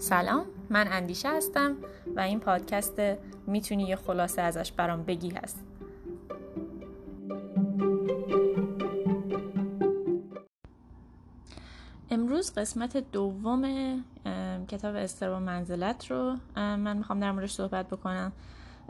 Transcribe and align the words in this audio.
سلام 0.00 0.44
من 0.70 0.88
اندیشه 0.92 1.28
هستم 1.28 1.76
و 2.16 2.20
این 2.20 2.40
پادکست 2.40 3.02
می‌تونی 3.46 3.82
یه 3.82 3.96
خلاصه 3.96 4.42
ازش 4.42 4.72
برام 4.72 5.02
بگی 5.02 5.30
هست. 5.30 5.64
امروز 12.10 12.54
قسمت 12.54 12.96
دوم 13.12 13.64
کتاب 14.68 14.94
استرا 14.94 15.40
منزلت 15.40 16.10
رو 16.10 16.36
من 16.56 16.96
می‌خوام 16.96 17.20
در 17.20 17.32
موردش 17.32 17.52
صحبت 17.52 17.86
بکنم. 17.86 18.32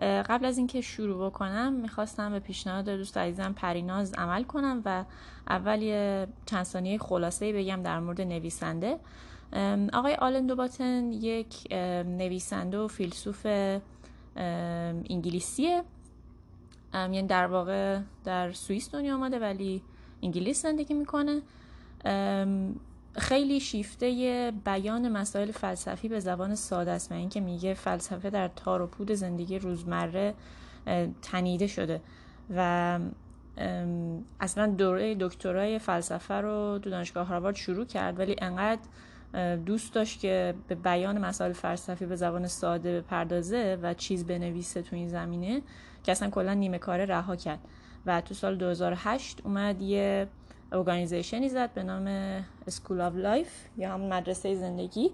قبل 0.00 0.45
از 0.45 0.59
اینکه 0.59 0.80
شروع 0.80 1.30
بکنم 1.30 1.72
می‌خواستم 1.72 2.30
به 2.30 2.38
پیشنهاد 2.40 2.84
دوست 2.84 3.18
عزیزم 3.18 3.52
پریناز 3.52 4.14
عمل 4.14 4.43
کنم 4.43 4.82
و 4.84 5.04
اول 5.48 5.82
یه 5.82 6.27
چند 6.46 6.64
ثانیه 6.64 6.98
خلاصه 6.98 7.52
بگم 7.52 7.82
در 7.82 8.00
مورد 8.00 8.20
نویسنده. 8.20 8.98
آقای 9.93 10.14
آلن 10.14 10.46
دوباتن 10.46 11.12
یک 11.12 11.72
نویسنده 12.06 12.79
و 12.79 12.89
فیلسوف 12.89 13.46
انگلیسیه. 15.11 15.82
یعنی 16.94 17.22
در 17.22 17.46
واقع 17.46 18.00
در 18.25 18.53
سوئیس 18.53 18.90
دنیا 18.90 19.14
آمده 19.14 19.39
ولی 19.39 19.82
انگلیس 20.22 20.62
زندگی 20.62 20.94
می‌کنه. 20.94 21.42
خیلی 23.16 23.61
شیفته 23.61 24.53
بیان 24.64 25.08
مسائل 25.08 25.50
فلسفی 25.50 26.08
به 26.08 26.20
زبان 26.20 26.54
ساده 26.54 26.90
است 26.90 27.12
و 27.12 27.14
اینکه 27.14 27.40
میگه 27.40 27.75
فلسفه 27.75 28.30
در 28.30 28.48
تار 28.48 28.82
و 28.82 28.86
پود 28.86 29.12
زندگی 29.12 29.58
روزمره 29.58 30.34
تنیده 31.22 31.67
شده 31.67 32.00
و 32.56 32.98
اصلا 34.41 34.67
دوره 34.67 35.17
دکترای 35.20 35.78
فلسفه 35.78 36.34
رو 36.34 36.78
تو 36.83 36.91
دانشگاه 36.91 37.27
هاروارد 37.27 37.56
شروع 37.56 37.84
کرد 37.84 38.19
ولی 38.19 38.36
انقدر 38.39 38.80
دوست 39.67 39.95
داشت 39.95 40.20
که 40.20 40.55
به 40.69 40.75
بیان 40.75 41.19
مسائل 41.19 41.53
فلسفی 41.53 42.07
به 42.07 42.17
زبان 42.17 42.47
ساده 42.47 43.01
بپردازه 43.01 43.79
و 43.83 43.95
چیز 43.95 44.27
بنویسه 44.27 44.83
تو 44.83 44.97
این 44.97 45.09
زمینه 45.09 45.62
که 46.03 46.12
اصلا 46.12 46.31
کلا 46.31 46.55
نیمه 46.55 46.79
کاره 46.79 47.05
رها 47.05 47.37
کرد. 47.37 47.59
و 48.07 48.20
تو 48.20 48.35
سال 48.35 48.57
2008 48.57 49.41
اومد 49.45 49.83
یه 49.83 50.27
organization 50.73 51.43
ی 51.43 51.48
زد 51.48 51.73
به 51.73 51.83
نام 51.83 52.07
School 52.67 53.01
of 53.01 53.14
Life 53.14 53.48
یا 53.77 53.95
همون 53.95 54.12
مدرسه 54.12 54.55
زندگی 54.55 55.11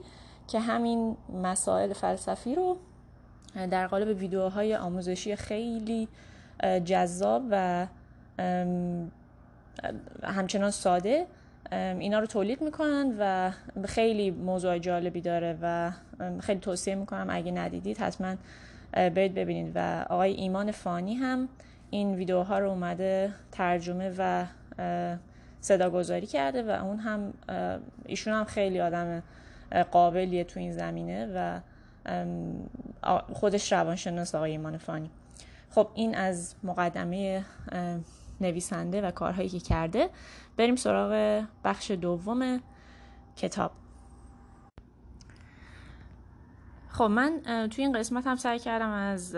که 0.48 0.60
همین 0.60 1.16
مسائل 1.42 1.92
فلسفی 1.92 2.54
رو 2.54 2.76
در 3.70 3.86
قالب 3.86 4.18
ویدیوهای 4.18 4.76
آموزشی 4.76 5.36
خیلی 5.36 6.08
جذاب 6.84 7.42
و 7.50 7.86
همچنان 10.22 10.70
ساده 10.70 11.26
اینا 11.72 12.18
رو 12.18 12.26
تولید 12.26 12.62
می‌کنن 12.62 13.14
و 13.18 13.52
خیلی 13.86 14.30
موضوع 14.30 14.78
جالبی 14.78 15.20
داره 15.20 15.58
و 15.62 15.92
خیلی 16.40 16.60
توصیه 16.60 16.94
می‌کنم 16.94 17.26
اگه 17.30 17.52
ندیدید 17.52 17.98
حتما 17.98 18.34
برید 18.92 19.34
ببینید. 19.34 19.72
و 19.74 20.06
آقای 20.10 20.32
ایمان 20.32 20.70
فانی 20.70 21.14
هم 21.14 21.48
این 21.90 22.14
ویدیوها 22.14 22.58
رو 22.58 22.70
اومده 22.70 23.32
ترجمه 23.52 24.14
و 24.18 24.46
صداگذاری 25.60 26.26
کرده 26.26 26.62
و 26.62 26.84
اون 26.84 26.98
هم 26.98 27.34
ایشون 28.06 28.34
هم 28.34 28.44
خیلی 28.44 28.80
آدم 28.80 29.22
قابلیه 29.90 30.44
تو 30.44 30.60
این 30.60 30.72
زمینه 30.72 31.28
و 31.34 31.60
خودش 33.32 33.72
روانشناس 33.72 34.34
آقای 34.34 34.50
ایمان 34.50 34.76
فانی. 34.76 35.10
خب 35.70 35.88
این 35.94 36.14
از 36.14 36.54
مقدمه 36.62 37.44
نویسنده 38.40 39.00
و 39.00 39.10
کارهایی 39.10 39.48
که 39.48 39.60
کرده. 39.60 40.10
بریم 40.56 40.76
سراغ 40.76 41.44
بخش 41.64 41.90
دوم 41.90 42.60
کتاب. 43.36 43.70
خب 46.88 47.04
من 47.04 47.40
توی 47.68 47.84
این 47.84 47.98
قسمت 47.98 48.26
هم 48.26 48.36
سعی 48.36 48.58
کردم 48.58 48.90
از 48.90 49.36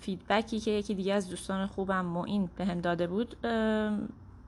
feedback 0.00 0.53
ی 0.53 0.60
که 0.60 0.70
یکی 0.70 0.94
دیگه 0.94 1.14
از 1.14 1.28
دوستان 1.28 1.66
خوبم 1.66 2.04
معین 2.04 2.50
به 2.56 2.64
هم 2.64 2.80
داده 2.80 3.06
بود 3.06 3.36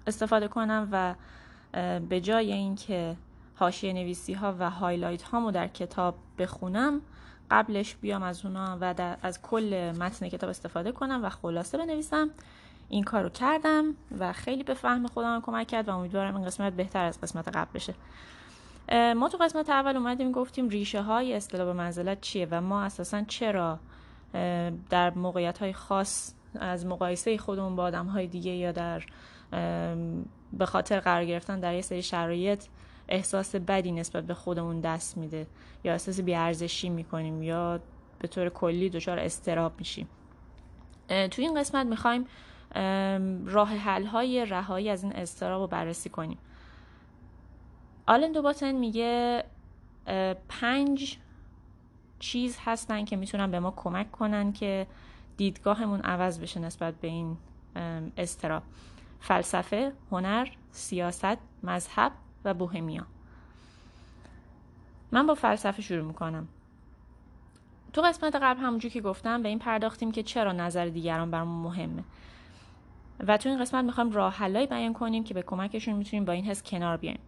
استفاده 0.06 0.49
کنم 0.49 0.88
و 0.93 1.15
به 2.09 2.21
جای 2.21 2.53
اینکه 2.53 3.16
حاشیه 3.55 3.93
نویسی 3.93 4.32
ها 4.32 4.56
و 4.59 4.71
highlight 4.70 5.22
هامو 5.22 5.50
در 5.50 5.69
کتاب 5.69 6.15
بخونم 6.38 7.00
قبلش 7.50 7.94
بیام 7.97 8.22
از 8.22 8.44
اونا 8.44 8.78
و 8.81 9.16
از 9.22 9.43
کل 9.43 9.93
متن 10.00 10.28
کتاب 10.28 10.50
استفاده 10.50 10.93
کنم 10.93 11.25
و 11.25 11.28
خلاصه 11.28 11.78
بنویسم. 11.78 12.31
این 12.92 13.04
کارو 13.04 13.28
کردم 13.28 13.94
و 14.19 14.32
خیلی 14.32 14.62
به 14.62 14.75
فهم 14.75 15.06
خودم 15.06 15.41
کمک 15.41 15.66
کرد 15.66 15.88
و 15.88 15.97
امیدوارم 15.97 16.36
این 16.36 16.44
قسمت 16.44 16.72
بهتر 16.72 17.04
از 17.04 17.20
قسمت 17.20 17.48
قبل 17.48 17.70
بشه. 17.75 17.94
ما 19.14 19.28
تو 19.28 19.38
قسمت 19.38 19.70
اول 19.70 19.97
اومدیم 19.97 20.32
گفتیم 20.32 20.69
ریشه 20.69 21.02
های 21.02 21.34
اصطلاح 21.34 21.66
به 21.66 21.72
منزلت 21.72 22.20
چیه 22.20 22.48
و 22.50 22.60
ما 22.60 22.82
اساسا 22.82 23.22
چرا 23.22 23.78
در 24.91 25.10
موقعیت 25.10 25.58
های 25.58 25.72
خاص 25.72 26.34
از 26.60 26.86
مقایسه 26.86 27.38
خودمون 27.38 27.76
با 27.76 27.82
آدم 27.82 28.06
های 28.06 28.26
دیگه 28.26 28.50
یا 28.50 28.72
در 28.72 29.02
به 30.52 30.66
خاطر 30.66 31.00
قرار 31.00 31.25
گرفتن 31.25 31.60
در 31.60 31.75
یه 31.75 31.82
سری 31.82 32.02
شرایط 32.02 32.64
احساس 33.08 33.56
بدی 33.56 33.92
نسبت 33.92 34.25
به 34.25 34.34
خودمون 34.34 34.81
دست 34.81 35.16
میده 35.16 35.47
یا 35.84 35.92
احساس 35.92 36.20
بیارزشی 36.20 36.88
می‌کنیم 36.88 37.42
یا 37.42 37.81
به 38.19 38.28
طور 38.28 38.48
کلی 38.48 38.91
دچار 38.91 39.19
استراب 39.19 39.72
میشیم. 39.78 40.08
تو 41.08 41.42
این 41.42 41.60
قسمت 41.60 41.86
می‌خوایم 41.86 42.26
راه 43.47 43.69
حل 43.69 44.06
های 44.06 44.47
رهایی 44.47 44.88
از 44.88 45.03
این 45.03 45.12
استراب 45.12 45.60
رو 45.60 45.66
بررسی 45.66 46.09
کنیم. 46.09 46.38
آلن 48.06 48.33
دوباتن 48.33 48.72
میگه 48.72 49.44
پنج 50.49 51.19
چیز 52.19 52.59
هستن 52.65 53.05
که 53.05 53.16
می‌تونن 53.16 53.50
به 53.50 53.61
ما 53.61 53.71
کمک 53.71 54.12
کنن 54.12 54.53
که 54.53 54.87
دیدگاهمون 55.37 56.00
عوض 56.00 56.41
بشه 56.41 56.61
نسبت 56.61 56.94
به 56.94 57.09
این 57.09 57.37
استراب 58.16 58.62
فلسفه، 59.21 59.93
هنر، 60.11 60.49
سیاست، 60.71 61.38
مذهب 61.62 62.12
و 62.44 62.55
بوهمیا. 62.55 63.06
من 65.12 65.27
با 65.27 65.34
فلسفه 65.34 65.82
شروع 65.82 66.05
می‌کنم. 66.05 66.49
تو 67.93 68.03
قسمت 68.03 68.34
قبل 68.34 68.61
همونجور 68.61 68.91
که 68.91 69.00
گفتم 69.00 69.43
به 69.43 69.49
این 69.49 69.59
پرداختیم 69.59 70.12
که 70.12 70.22
چرا 70.22 70.53
نظر 70.53 70.87
دیگران 70.87 71.31
برامون 71.31 71.62
مهمه. 71.62 72.05
و 73.21 73.37
تو 73.37 73.49
این 73.49 73.61
قسمت 73.61 73.84
می‌خوایم 73.84 74.11
راه 74.11 74.34
حلایی 74.34 74.67
بیان 74.67 74.93
کنیم 74.93 75.25
که 75.25 75.34
به 75.34 75.43
کمکشون 75.43 75.95
می‌تونیم 75.95 76.25
با 76.25 76.33
این 76.33 76.45
حس 76.45 76.62
کنار 76.62 76.97
بیایم. 76.97 77.21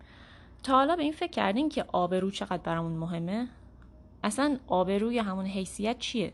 تا 0.63 0.73
حالا 0.73 0.97
به 0.97 1.03
این 1.03 1.13
فکر 1.13 1.31
کردین 1.31 1.69
که 1.69 1.85
آبرو 1.93 2.31
چقدر 2.31 2.63
برامون 2.63 2.93
مهمه؟ 2.93 3.49
اصلا 4.25 4.59
آبرو 4.67 5.13
یا 5.13 5.23
همون 5.23 5.47
حیثیت 5.47 5.99
چیه؟ 5.99 6.33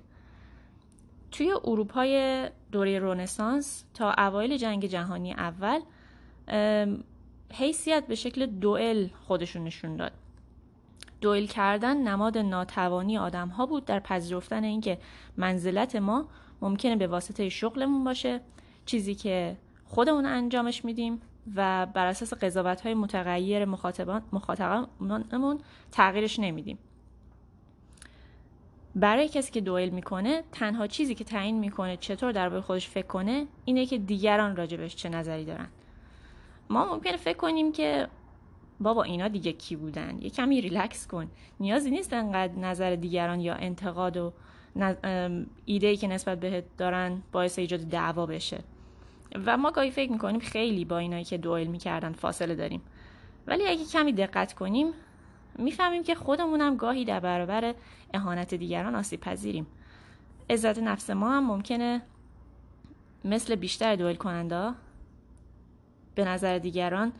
توی 1.30 1.52
اروپای 1.64 2.44
دوره 2.72 2.98
رونسانس 2.98 3.84
تا 3.94 4.14
اوایل 4.18 4.56
جنگ 4.56 4.86
جهانی 4.86 5.32
اول 5.32 5.80
حیثیت 7.52 8.06
به 8.06 8.14
شکل 8.14 8.46
دوئل 8.46 9.08
خودشون 9.26 9.64
نشون 9.64 9.96
داد. 9.96 10.12
دوئل 11.20 11.46
کردن 11.46 11.96
نماد 11.96 12.38
ناتوانی 12.38 13.18
آدم 13.18 13.48
ها 13.48 13.66
بود 13.66 13.84
در 13.84 14.00
پذیرفتن 14.00 14.64
اینکه 14.64 14.98
منزلت 15.36 15.96
ما 15.96 16.28
ممکنه 16.62 16.96
به 16.96 17.06
واسطه 17.06 17.48
شغلمون 17.48 18.04
باشه 18.04 18.40
چیزی 18.90 19.14
که 19.14 19.56
خودمون 19.84 20.26
انجامش 20.26 20.84
میدیم 20.84 21.20
و 21.56 21.86
بر 21.86 22.06
اساس 22.06 22.34
قضاوت 22.34 22.80
های 22.80 22.94
متغیر 22.94 23.64
مخاطبان 23.64 24.22
مخاطبانمون 24.32 25.60
تغییرش 25.92 26.38
نمیدیم. 26.38 26.78
برای 28.94 29.28
کسی 29.28 29.52
که 29.52 29.60
دوئل 29.60 29.88
می‌کنه 29.88 30.42
تنها 30.52 30.86
چیزی 30.86 31.14
که 31.14 31.24
تعیین 31.24 31.58
می‌کنه 31.58 31.96
چطور 31.96 32.32
در 32.32 32.60
خودش 32.60 32.88
فکر 32.88 33.06
کنه 33.06 33.46
اینه 33.64 33.86
که 33.86 33.98
دیگران 33.98 34.56
راجبش 34.56 34.96
چه 34.96 35.08
نظری 35.08 35.44
دارن. 35.44 35.68
ما 36.70 36.94
ممکنه 36.94 37.16
فکر 37.16 37.36
کنیم 37.36 37.72
که 37.72 38.08
بابا 38.80 39.02
اینا 39.02 39.28
دیگه 39.28 39.52
کی 39.52 39.76
بودن؟ 39.76 40.18
یه 40.22 40.30
کمی 40.30 40.60
ریلکس 40.60 41.06
کن. 41.06 41.30
نیازی 41.60 41.90
نیست 41.90 42.12
انقدر 42.12 42.52
نظر 42.58 42.94
دیگران 42.94 43.40
یا 43.40 43.54
انتقاد 43.54 44.16
و 44.16 44.32
ایده 45.64 45.86
ای 45.86 45.96
که 45.96 46.08
نسبت 46.08 46.40
بهت 46.40 46.64
دارن 46.76 47.22
باعث 47.32 47.58
ایجاد 47.58 47.80
دعوا 47.80 48.26
بشه. 48.26 48.58
و 49.34 49.56
ما 49.56 49.70
گاهی 49.70 49.90
فکر 49.90 50.12
می‌کنیم 50.12 50.40
خیلی 50.40 50.84
با 50.84 50.98
اینایی 50.98 51.24
که 51.24 51.38
دوئل 51.38 51.66
می‌کردن 51.66 52.12
فاصله 52.12 52.54
داریم. 52.54 52.82
ولی 53.46 53.66
اگه 53.66 53.84
کمی 53.84 54.12
دقت 54.12 54.54
کنیم 54.54 54.92
می‌فهمیم 55.58 56.02
که 56.02 56.14
خودمونم 56.14 56.76
گاهی 56.76 57.04
در 57.04 57.20
برابر 57.20 57.74
اهانت 58.14 58.54
دیگران 58.54 58.94
آسیب 58.94 59.20
پذیریم 59.20 59.66
عزت 60.50 60.78
نفس 60.78 61.10
ما 61.10 61.32
هم 61.32 61.46
ممکنه 61.46 62.02
مثل 63.24 63.54
بیشتر 63.54 63.96
دوئل 63.96 64.16
کننده 64.16 64.74
به 66.14 66.24
نظر 66.24 66.58
دیگران 66.58 67.12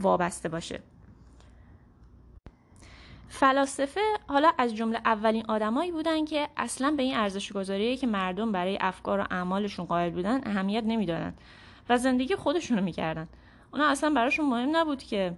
وابسته 0.00 0.48
باشه. 0.48 0.80
فلاسفه 3.32 4.00
حالا 4.28 4.52
از 4.58 4.76
جمله 4.76 5.00
اولین 5.04 5.44
آدمایی 5.48 5.92
بودن 5.92 6.24
که 6.24 6.48
اصلا 6.56 6.90
به 6.90 7.02
این 7.02 7.16
ارزش 7.16 7.52
گذاری 7.52 7.96
که 7.96 8.06
مردم 8.06 8.52
برای 8.52 8.78
افکار 8.80 9.20
و 9.20 9.26
اعمالشون 9.30 9.86
قائل 9.86 10.10
بودن 10.10 10.40
اهمیت 10.46 10.84
نمی‌دادن 10.84 11.34
و 11.88 11.98
زندگی 11.98 12.36
خودشونو 12.36 12.82
می‌کردن. 12.82 13.28
اونا 13.72 13.86
اصلا 13.86 14.10
براشون 14.10 14.48
مهم 14.48 14.76
نبود 14.76 15.02
که 15.02 15.34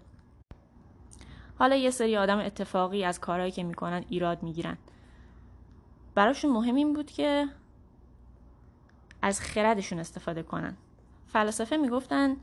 حالا 1.58 1.76
یه 1.76 1.90
سری 1.90 2.16
آدم 2.16 2.38
اتفاقی 2.38 3.04
از 3.04 3.20
کارهایی 3.20 3.52
که 3.52 3.62
می‌کنن 3.62 4.04
ایراد 4.08 4.42
می‌گیرن. 4.42 4.78
براشون 6.14 6.52
مهم 6.52 6.74
این 6.74 6.92
بود 6.92 7.10
که 7.10 7.48
از 9.22 9.40
خردشون 9.40 9.98
استفاده 9.98 10.42
کنن. 10.42 10.76
فلاسفه 11.26 11.76
می‌گفتن 11.76 12.36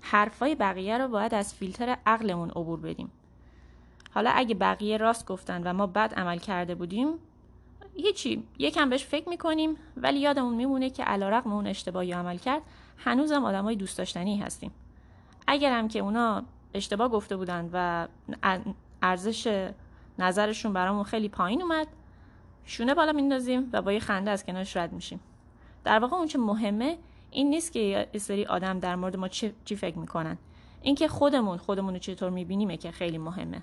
حرفای 0.00 0.54
بقیه 0.54 0.98
رو 0.98 1.08
باید 1.08 1.34
از 1.34 1.54
فیلتر 1.54 1.96
عقلمون 2.06 2.50
عبور 2.50 2.80
بدیم. 2.80 3.10
حالا 4.16 4.30
اگه 4.30 4.54
بقیه 4.54 4.96
راست 4.96 5.26
گفتن 5.26 5.62
و 5.62 5.72
ما 5.72 5.86
بد 5.86 6.14
عمل 6.14 6.38
کرده 6.38 6.74
بودیم 6.74 7.08
هیچی 7.94 8.44
یکم 8.58 8.90
بهش 8.90 9.04
فکر 9.04 9.28
می‌کنیم 9.28 9.76
ولی 9.96 10.18
یادمون 10.18 10.54
میمونه 10.54 10.90
که 10.90 11.04
علیرغم 11.04 11.52
اون 11.52 11.66
اشتباهی 11.66 12.12
عمل 12.12 12.36
کرد 12.36 12.62
هنوزم 12.98 13.44
آدمای 13.44 13.76
دوست 13.76 13.98
داشتنی 13.98 14.36
هستیم. 14.36 14.70
اگرم 15.46 15.88
که 15.88 15.98
اونا 15.98 16.42
اشتباه 16.74 17.08
گفته 17.08 17.36
بودن 17.36 17.70
و 17.72 18.08
ارزش 19.02 19.70
نظرشون 20.18 20.72
برامون 20.72 21.04
خیلی 21.04 21.28
پایین 21.28 21.62
اومد 21.62 21.86
شونه 22.64 22.94
بالا 22.94 23.12
میندازیم 23.12 23.70
و 23.72 23.82
با 23.82 23.92
یه 23.92 24.00
خنده 24.00 24.30
از 24.30 24.46
کنارش 24.46 24.76
رد 24.76 24.92
میشیم. 24.92 25.20
در 25.84 25.98
واقع 25.98 26.16
اون 26.16 26.26
چه 26.26 26.38
مهمه 26.38 26.98
این 27.30 27.50
نیست 27.50 27.72
که 27.72 28.08
سری 28.16 28.44
آدم 28.44 28.78
در 28.78 28.96
مورد 28.96 29.16
ما 29.16 29.28
چی, 29.28 29.52
چی 29.64 29.76
فکر 29.76 29.98
می‌کنن. 29.98 30.38
اینکه 30.82 31.08
خودمون 31.08 31.58
خودمون 31.58 31.94
رو 31.94 31.98
چطور 31.98 32.30
میبینیمه 32.30 32.76
که 32.76 32.90
خیلی 32.90 33.18
مهمه. 33.18 33.62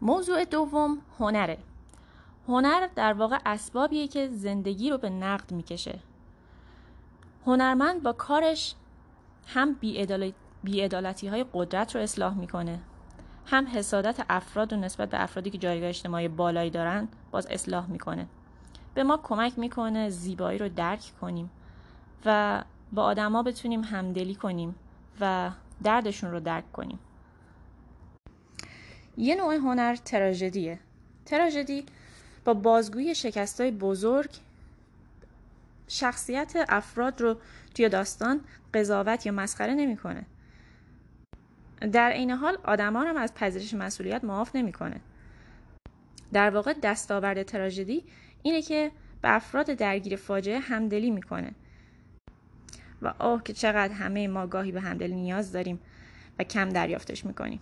موضوع 0.00 0.44
دوم 0.44 0.98
هنره. 1.18 1.58
هنر 2.48 2.88
در 2.94 3.12
واقع 3.12 3.38
اسبابیه 3.46 4.08
که 4.08 4.28
زندگی 4.28 4.90
رو 4.90 4.98
به 4.98 5.10
نقد 5.10 5.52
می‌کشه. 5.52 5.98
هنرمند 7.46 8.02
با 8.02 8.12
کارش 8.12 8.74
هم 9.46 9.76
بیعدالتی 10.62 11.28
های 11.28 11.44
قدرت 11.54 11.96
رو 11.96 12.02
اصلاح 12.02 12.34
می‌کنه 12.34 12.80
هم 13.46 13.66
حسادت 13.66 14.26
افراد 14.30 14.72
و 14.72 14.76
نسبت 14.76 15.10
به 15.10 15.22
افرادی 15.22 15.50
که 15.50 15.58
جایگاه 15.58 15.88
اجتماعی 15.88 16.28
بالایی 16.28 16.70
دارن 16.70 17.08
باز 17.30 17.46
اصلاح 17.46 17.90
می‌کنه. 17.90 18.26
به 18.94 19.02
ما 19.02 19.16
کمک 19.16 19.58
می‌کنه 19.58 20.10
زیبایی 20.10 20.58
رو 20.58 20.68
درک 20.68 21.12
کنیم 21.20 21.50
و 22.24 22.64
با 22.92 23.02
آدما 23.02 23.42
بتونیم 23.42 23.84
همدلی 23.84 24.34
کنیم 24.34 24.74
و 25.20 25.50
دردشون 25.82 26.30
رو 26.30 26.40
درک 26.40 26.72
کنیم. 26.72 26.98
یه 29.18 29.34
نوع 29.34 29.54
هنر 29.54 29.96
تراژدیه 29.96 30.78
تراژدی 31.26 31.86
با 32.44 32.54
بازگویی 32.54 33.14
شکستای 33.14 33.70
بزرگ 33.70 34.30
شخصیت 35.88 36.52
افراد 36.68 37.20
رو 37.20 37.36
توی 37.74 37.88
داستان 37.88 38.40
قضاوت 38.74 39.26
یا 39.26 39.32
مسخره 39.32 39.74
نمی‌کنه. 39.74 40.26
در 41.92 42.10
عین 42.10 42.30
حال 42.30 42.58
آدمان 42.64 43.06
هم 43.06 43.16
از 43.16 43.34
پذیرش 43.34 43.74
مسئولیت 43.74 44.24
معاف 44.24 44.56
نمی‌کنه. 44.56 45.00
در 46.32 46.50
واقع 46.50 46.72
دستاورد 46.82 47.42
تراژدی 47.42 48.04
اینه 48.42 48.62
که 48.62 48.90
به 49.22 49.34
افراد 49.34 49.66
درگیر 49.66 50.16
فاجعه 50.16 50.58
همدلی 50.58 51.10
می‌کنه 51.10 51.52
و 53.02 53.14
آه 53.18 53.42
که 53.42 53.52
چقدر 53.52 53.92
همه 53.92 54.28
ما 54.28 54.46
گاهی 54.46 54.72
به 54.72 54.80
همدلی 54.80 55.14
نیاز 55.14 55.52
داریم 55.52 55.80
و 56.38 56.44
کم 56.44 56.68
دریافتش 56.68 57.24
می‌کنیم 57.24 57.60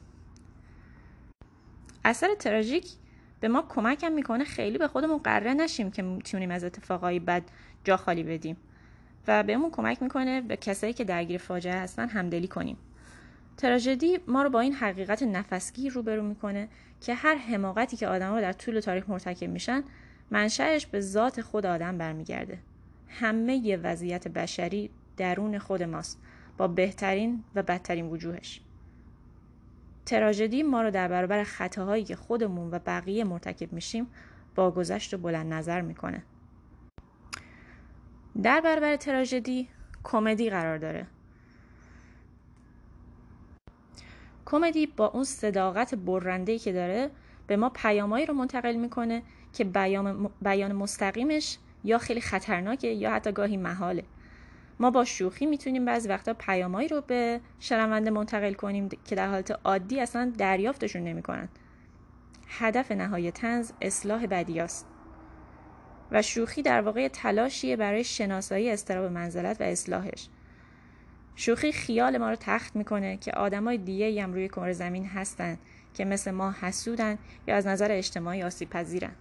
اثر 2.07 2.35
تراژیک 2.35 2.87
به 3.41 3.49
ما 3.49 3.63
کمک 3.69 4.05
هم 4.05 4.13
می‌کنه 4.13 4.45
خیلی 4.45 4.79
به 4.79 4.89
خودمون 4.89 5.19
قره 5.19 5.55
نشیم 5.55 5.91
که 5.91 6.03
می‌تونیم 6.03 6.51
از 6.51 6.65
اتفاقای 6.65 7.19
بد 7.19 7.43
جا 7.85 7.97
خالی 7.97 8.23
بدیم. 8.23 8.57
و 9.29 9.43
بهمون 9.43 9.71
کمک 9.71 10.03
می‌کنه 10.03 10.41
به 10.41 10.57
کسایی 10.57 10.93
که 10.93 11.05
درگیر 11.05 11.39
فاجعه 11.39 11.75
هستن 11.75 12.09
همدلی 12.09 12.49
کنیم. 12.49 12.77
تراژدی 13.57 14.19
ما 14.27 14.43
رو 14.43 14.51
با 14.51 14.61
این 14.61 14.73
حقیقت 14.73 15.23
نفسگیر 15.23 15.93
روبرو 15.93 16.23
می‌کنه 16.23 16.69
که 17.01 17.15
هر 17.15 17.35
حماقتی 17.35 17.97
که 17.97 18.09
آدما 18.09 18.41
در 18.41 18.53
طول 18.53 18.81
تاریخ 18.81 19.09
مرتکب 19.09 19.51
میشن 19.51 19.85
منشأش 20.31 20.87
به 20.87 21.01
ذات 21.01 21.41
خود 21.41 21.67
آدم 21.67 21.99
برمیگرده. 21.99 22.59
همه 23.09 23.57
ی 23.57 23.77
وضعیت 23.77 24.29
بشری 24.29 24.91
درون 25.17 25.59
خود 25.59 25.83
ماست 25.83 26.21
با 26.57 26.69
بهترین 26.69 27.45
و 27.55 27.63
بدترین 27.63 28.07
وجوهش. 28.07 28.61
تراژدی 30.07 30.63
ما 30.63 30.83
رو 30.83 30.91
در 30.91 31.09
برابر 31.09 31.45
خطاهایی 31.45 32.05
که 32.05 32.17
خودمون 32.17 32.71
و 32.71 32.79
بقیه 32.79 33.25
مرتکب 33.25 33.73
میشیم 33.73 34.07
با 34.55 34.71
گذشت 34.71 35.15
و 35.15 35.19
بلند 35.19 35.53
نظر 35.53 35.81
می‌کنه. 35.81 36.23
در 38.43 38.61
برابر 38.61 38.97
تراژدی 38.97 39.69
کمدی 40.05 40.51
قرار 40.51 40.79
داره. 40.79 41.07
کمدی 44.45 44.87
با 44.87 45.07
اون 45.07 45.25
صداقت 45.25 45.95
برنده 45.95 46.59
که 46.59 46.73
داره 46.73 47.11
به 47.47 47.57
ما 47.57 47.71
پیامایی 47.71 48.27
رو 48.27 48.35
منتقل 48.35 48.77
می‌کنه 48.77 49.23
که 49.53 49.65
بیان, 50.43 50.73
مستقیمش 50.73 51.59
یا 51.85 51.99
خیلی 51.99 52.21
خطرناکه 52.21 52.89
یا 52.89 53.13
حتی 53.13 53.33
گاهی 53.33 53.57
محاله. 53.57 54.05
ما 54.81 54.91
با 54.91 55.05
شوخی 55.05 55.47
می‌تونیم 55.47 55.85
بعضی 55.85 56.09
وقتا 56.09 56.35
پیامایی 56.35 56.89
رو 56.89 57.01
به 57.01 57.41
شنونده 57.61 58.11
منتقل 58.11 58.53
کنیم 58.53 58.89
که 58.89 59.15
در 59.15 59.29
حالت 59.29 59.51
عادی 59.65 60.01
اصلا 60.01 60.33
دریافتشون 60.39 61.05
نمی‌کنن. 61.05 61.49
هدف 62.49 62.93
نهایی 62.93 63.31
تنز 63.31 63.73
اصلاح 63.81 64.27
بدیاست 64.27 64.87
و 66.11 66.23
شوخی 66.23 66.63
در 66.63 66.81
واقع 66.81 67.09
تلاشیه 67.09 67.77
برای 67.77 68.05
شناسایی 68.05 68.71
استراب 68.71 69.13
منزلت 69.13 69.61
و 69.61 69.65
اصلاحش. 69.65 70.29
شوخی 71.37 71.73
خیال 71.73 72.19
ما 72.19 72.31
رو 72.31 72.37
تخت 72.41 72.77
می‌کنه 72.77 73.17
که 73.17 73.33
آدمای 73.33 73.79
دیگه 73.79 74.23
هم 74.23 74.33
روی 74.33 74.49
کره 74.49 74.73
زمین 74.73 75.07
هستن 75.07 75.59
که 75.95 76.05
مثل 76.05 76.31
ما 76.31 76.55
حسودن 76.61 77.19
یا 77.47 77.57
از 77.57 77.67
نظر 77.67 77.93
اجتماعی 77.93 78.43
آسیب 78.43 78.71
پذیرن 78.71 79.13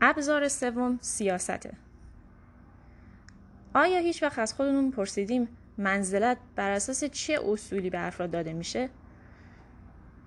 ابزار 0.00 0.48
سوم 0.48 0.98
سیاسته. 1.00 1.85
آیا 3.76 3.98
هیچ 3.98 4.22
وقت 4.22 4.38
از 4.38 4.54
خودمون 4.54 4.90
پرسیدیم 4.90 5.48
منزلت 5.78 6.36
بر 6.56 6.70
اساس 6.70 7.04
چه 7.04 7.38
اصولی 7.48 7.90
به 7.90 8.06
افراد 8.06 8.30
داده 8.30 8.52
میشه؟ 8.52 8.88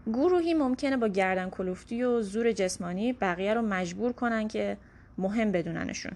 گروهی 0.07 0.53
ممکنه 0.53 0.97
با 0.97 1.07
گردن 1.07 1.49
کلوفتی 1.49 2.03
و 2.03 2.21
زور 2.21 2.51
جسمانی 2.51 3.13
بقیه 3.13 3.53
رو 3.53 3.61
مجبور 3.61 4.11
کنن 4.11 4.47
که 4.47 4.77
مهم 5.17 5.51
بدوننشون. 5.51 6.11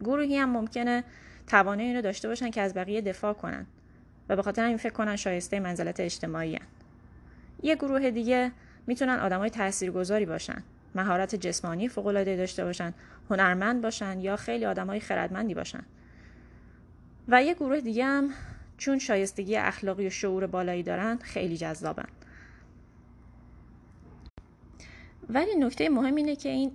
گروهی 0.00 0.36
هم 0.36 0.50
ممکنه 0.50 1.04
توانه 1.46 1.82
این 1.82 1.96
رو 1.96 2.02
داشته 2.02 2.28
باشن 2.28 2.50
که 2.50 2.60
از 2.60 2.74
بقیه 2.74 3.00
دفاع 3.00 3.32
کنن 3.32 3.66
و 4.28 4.36
به 4.36 4.42
خاطر 4.42 4.64
این 4.64 4.76
فکر 4.76 4.92
کنن 4.92 5.16
شایسته 5.16 5.60
منزلت 5.60 6.00
اجتماعی 6.00 6.54
هن. 6.54 6.66
یه 7.62 7.74
گروه 7.74 8.10
دیگه 8.10 8.52
می‌تونن 8.86 9.18
آدمای 9.18 9.50
تاثیرگذاری 9.50 10.26
باشن 10.26 10.62
مهارت 10.94 11.34
جسمانی 11.34 11.88
فوق‌العاده 11.88 12.36
داشته 12.36 12.64
باشن 12.64 12.94
هنرمند 13.30 13.82
باشن 13.82 14.20
یا 14.20 14.36
خیلی 14.36 14.66
آدمای 14.66 15.00
خردمندی 15.00 15.54
باشن 15.54 15.84
و 17.28 17.42
یه 17.42 17.54
گروه 17.54 17.80
دیگه 17.80 18.04
هم 18.04 18.30
چون 18.78 18.98
شایستگی 18.98 19.56
اخلاقی 19.56 20.06
و 20.06 20.10
شعور 20.10 20.46
بالایی 20.46 20.82
دارن 20.82 21.16
خیلی 21.16 21.56
جذابن. 21.56 22.08
ولی 25.28 25.54
نکته 25.54 25.88
مهم 25.88 26.14
اینه 26.14 26.36
که 26.36 26.48
این 26.48 26.72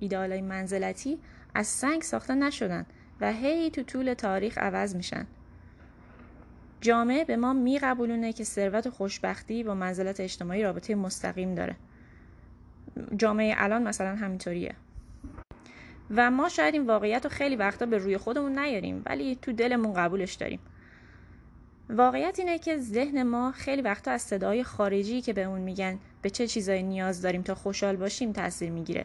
ایدهالای 0.00 0.40
منزلتی 0.40 1.18
از 1.54 1.66
سنگ 1.66 2.02
ساخته 2.02 2.34
نشدن 2.34 2.86
و 3.20 3.32
هی 3.32 3.70
تو 3.70 3.82
طول 3.82 4.14
تاریخ 4.14 4.58
عوض 4.58 4.96
میشن. 4.96 5.26
جامعه 6.80 7.24
به 7.24 7.36
ما 7.36 7.52
میقبولونه 7.52 8.32
که 8.32 8.44
ثروت 8.44 8.86
و 8.86 8.90
خوشبختی 8.90 9.64
با 9.64 9.74
منزلت 9.74 10.20
اجتماعی 10.20 10.62
رابطه 10.62 10.94
مستقیم 10.94 11.54
داره. 11.54 11.76
جامعه 13.16 13.54
الان 13.56 13.82
مثلا 13.82 14.16
همینطوریه. 14.16 14.74
و 16.10 16.30
ما 16.30 16.48
شاید 16.48 16.74
این 16.74 16.86
واقعیت 16.86 17.24
رو 17.24 17.30
خیلی 17.30 17.56
وقتا 17.56 17.86
به 17.86 17.98
روی 17.98 18.18
خودمون 18.18 18.58
نیاریم 18.58 19.02
ولی 19.06 19.38
تو 19.42 19.52
دلمون 19.52 19.94
قبولش 19.94 20.34
داریم. 20.34 20.60
واقعیت 21.90 22.38
اینه 22.38 22.58
که 22.58 22.76
ذهن 22.76 23.22
ما 23.22 23.52
خیلی 23.52 23.82
وقتا 23.82 24.10
از 24.10 24.22
صدای 24.22 24.64
خارجی 24.64 25.20
که 25.20 25.32
به 25.32 25.42
اون 25.42 25.60
میگن 25.60 25.98
به 26.22 26.30
چه 26.30 26.46
چیزایی 26.46 26.82
نیاز 26.82 27.22
داریم 27.22 27.42
تا 27.42 27.54
خوشحال 27.54 27.96
باشیم 27.96 28.32
تاثیر 28.32 28.70
می‌گیره. 28.70 29.04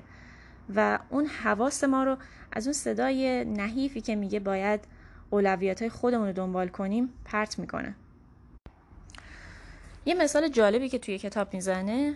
و 0.75 0.99
اون 1.09 1.25
حواس 1.25 1.83
ما 1.83 2.03
رو 2.03 2.17
از 2.51 2.67
اون 2.67 2.73
صدای 2.73 3.45
نحیفی 3.45 4.01
که 4.01 4.15
میگه 4.15 4.39
باید 4.39 4.79
اولویت 5.29 5.81
های 5.81 5.89
خودمون 5.89 6.27
رو 6.27 6.33
دنبال 6.33 6.67
کنیم 6.67 7.09
پرت 7.25 7.59
می‌کنه. 7.59 7.95
یه 10.05 10.13
مثال 10.13 10.47
جالبی 10.47 10.89
که 10.89 10.99
توی 10.99 11.17
کتاب 11.17 11.53
می‌زنه 11.53 12.13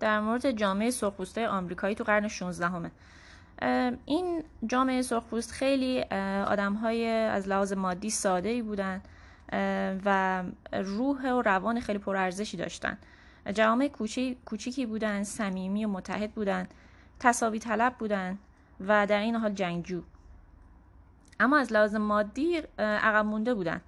در 0.00 0.20
مورد 0.20 0.50
جامعه 0.50 0.90
سرخپوسته 0.90 1.48
آمریکایی 1.48 1.94
تو 1.94 2.04
قرن 2.04 2.28
16 2.28 2.66
همه. 2.66 2.90
این 4.04 4.44
جامعه 4.66 5.02
سرخپوست 5.02 5.52
خیلی 5.52 6.02
آدم 6.46 6.74
های 6.74 7.06
از 7.08 7.48
لحاظ 7.48 7.72
مادی 7.72 8.10
ساده 8.10 8.48
ای 8.48 8.62
بودن 8.62 9.02
و 10.04 10.42
روح 10.72 11.32
و 11.32 11.42
روان 11.42 11.80
خیلی 11.80 11.98
پرارزشی 11.98 12.56
داشتن. 12.56 12.98
جامعه 13.54 13.88
کوچیکی 14.44 14.86
بودن 14.86 15.22
صمیمی 15.22 15.84
و 15.84 15.88
متحد 15.88 16.32
بودن 16.32 16.68
تصاوی 17.20 17.58
طلب 17.58 17.94
بودن 17.98 18.38
و 18.80 19.06
در 19.06 19.20
این 19.20 19.34
حال 19.34 19.52
جنگجو. 19.52 20.02
اما 21.40 21.58
از 21.58 21.72
لحاظ 21.72 21.94
مادی 21.94 22.56
عقب 22.78 23.26
مونده 23.26 23.54
بودن. 23.54 23.80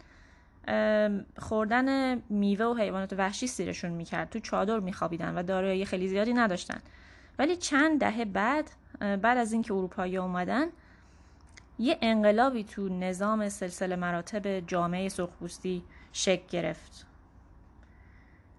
خوردن 1.38 2.14
میوه 2.31 2.66
و 2.66 2.75
حیوانات 2.75 3.12
وحشی 3.12 3.47
سیرشون 3.47 3.90
می‌کرد. 3.90 4.31
تو 4.31 4.38
چادر 4.38 4.78
میخوابیدن 4.78 5.35
و 5.35 5.43
دارایی 5.43 5.85
خیلی 5.85 6.09
زیادی 6.09 6.33
نداشتن. 6.33 6.78
ولی 7.38 7.57
چند 7.57 8.00
دهه 8.00 8.25
بعد 8.25 8.71
بعد 9.00 9.38
از 9.38 9.52
اینکه 9.52 9.74
اروپایی 9.74 10.16
اومدن 10.16 10.66
یه 11.78 11.98
انقلابی 12.02 12.64
تو 12.64 12.88
نظام 12.88 13.48
سلسله 13.48 13.96
مراتب 13.96 14.60
جامعه 14.60 15.08
سرخپوستی 15.08 15.82
شکل 16.12 16.46
گرفت. 16.50 17.06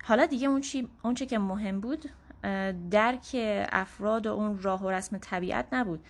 حالا 0.04 0.26
دیگه 0.26 0.48
اون, 0.48 0.62
چی، 0.62 0.88
اون 1.04 1.14
چی 1.14 1.26
که 1.26 1.40
مهم 1.40 1.80
بود 1.80 2.10
درک 2.92 3.36
افراد 3.72 4.28
و 4.28 4.34
اون 4.34 4.62
راه 4.62 4.84
و 4.84 4.90
رسم 4.90 5.18
طبیعت 5.18 5.66
نبود. 5.72 6.06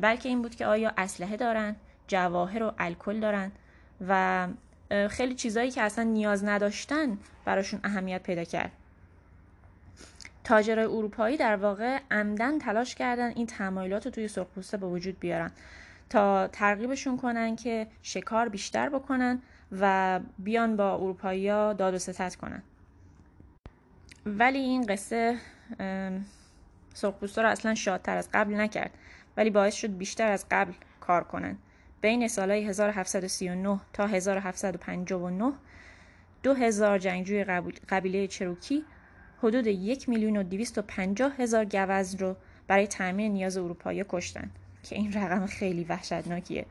بلکه 0.00 0.28
این 0.28 0.42
بود 0.42 0.54
که 0.54 0.66
آیا 0.66 0.92
اسلحه 0.96 1.36
دارن 1.36 1.76
جواهر 2.06 2.62
و 2.62 2.72
الکل 2.78 3.20
دارن 3.20 3.52
و 4.08 4.48
خیلی 5.10 5.34
چیزایی 5.34 5.70
که 5.70 5.82
اصلا 5.82 6.04
نیاز 6.04 6.44
نداشتن 6.44 7.18
براشون 7.44 7.80
اهمیت 7.84 8.22
پیدا 8.22 8.44
کرد. 8.44 8.72
تاجرای 10.48 10.84
اروپایی 10.84 11.36
در 11.36 11.56
واقع 11.56 11.98
عمدن 12.10 12.58
تلاش 12.58 12.94
کردن 12.94 13.32
این 13.34 13.46
تمایلات 13.46 14.04
رو 14.04 14.10
توی 14.10 14.28
سرخپوسته 14.28 14.76
به 14.76 14.86
وجود 14.86 15.20
بیارن 15.20 15.50
تا 16.10 16.46
ترغیبشون 16.46 17.16
کنن 17.16 17.56
که 17.56 17.86
شکار 18.02 18.48
بیشتر 18.48 18.88
بکنن 18.88 19.42
و 19.72 20.20
بیان 20.38 20.76
با 20.76 20.94
اروپایی 20.94 21.46
داد 21.46 21.94
و 21.94 21.98
ستت 21.98 22.36
کنن. 22.36 22.62
ولی 24.26 24.58
این 24.58 24.86
قصه 24.86 25.36
سرخپوستا 26.94 27.42
رو 27.42 27.48
اصلا 27.48 27.74
شادتر 27.74 28.16
از 28.16 28.28
قبل 28.34 28.54
نکرد 28.54 28.90
ولی 29.36 29.50
باعث 29.50 29.74
شد 29.74 29.96
بیشتر 29.98 30.32
از 30.32 30.46
قبل 30.50 30.72
کار 31.00 31.24
کنن. 31.24 31.56
بین 32.00 32.28
سالهای 32.28 32.64
1739 32.64 33.80
تا 33.92 34.06
1759 34.06 35.52
دو 36.42 36.54
هزار 36.54 36.98
جنگجوی 36.98 37.44
قبیله 37.88 38.26
چروکی 38.26 38.84
حدود 39.42 39.66
یک 39.66 40.08
میلیون 40.08 40.36
و 40.36 40.42
دویست 40.42 40.78
و 40.78 40.82
پنجاه 40.82 41.32
هزار 41.36 41.64
گوز 41.64 42.14
رو 42.14 42.36
برای 42.68 42.86
تامین 42.86 43.32
نیاز 43.32 43.56
اروپایی 43.56 44.04
کشتن 44.08 44.50
که 44.82 44.96
این 44.96 45.12
رقم 45.12 45.46
خیلی 45.46 45.84
وحشتناکیه. 45.84 46.66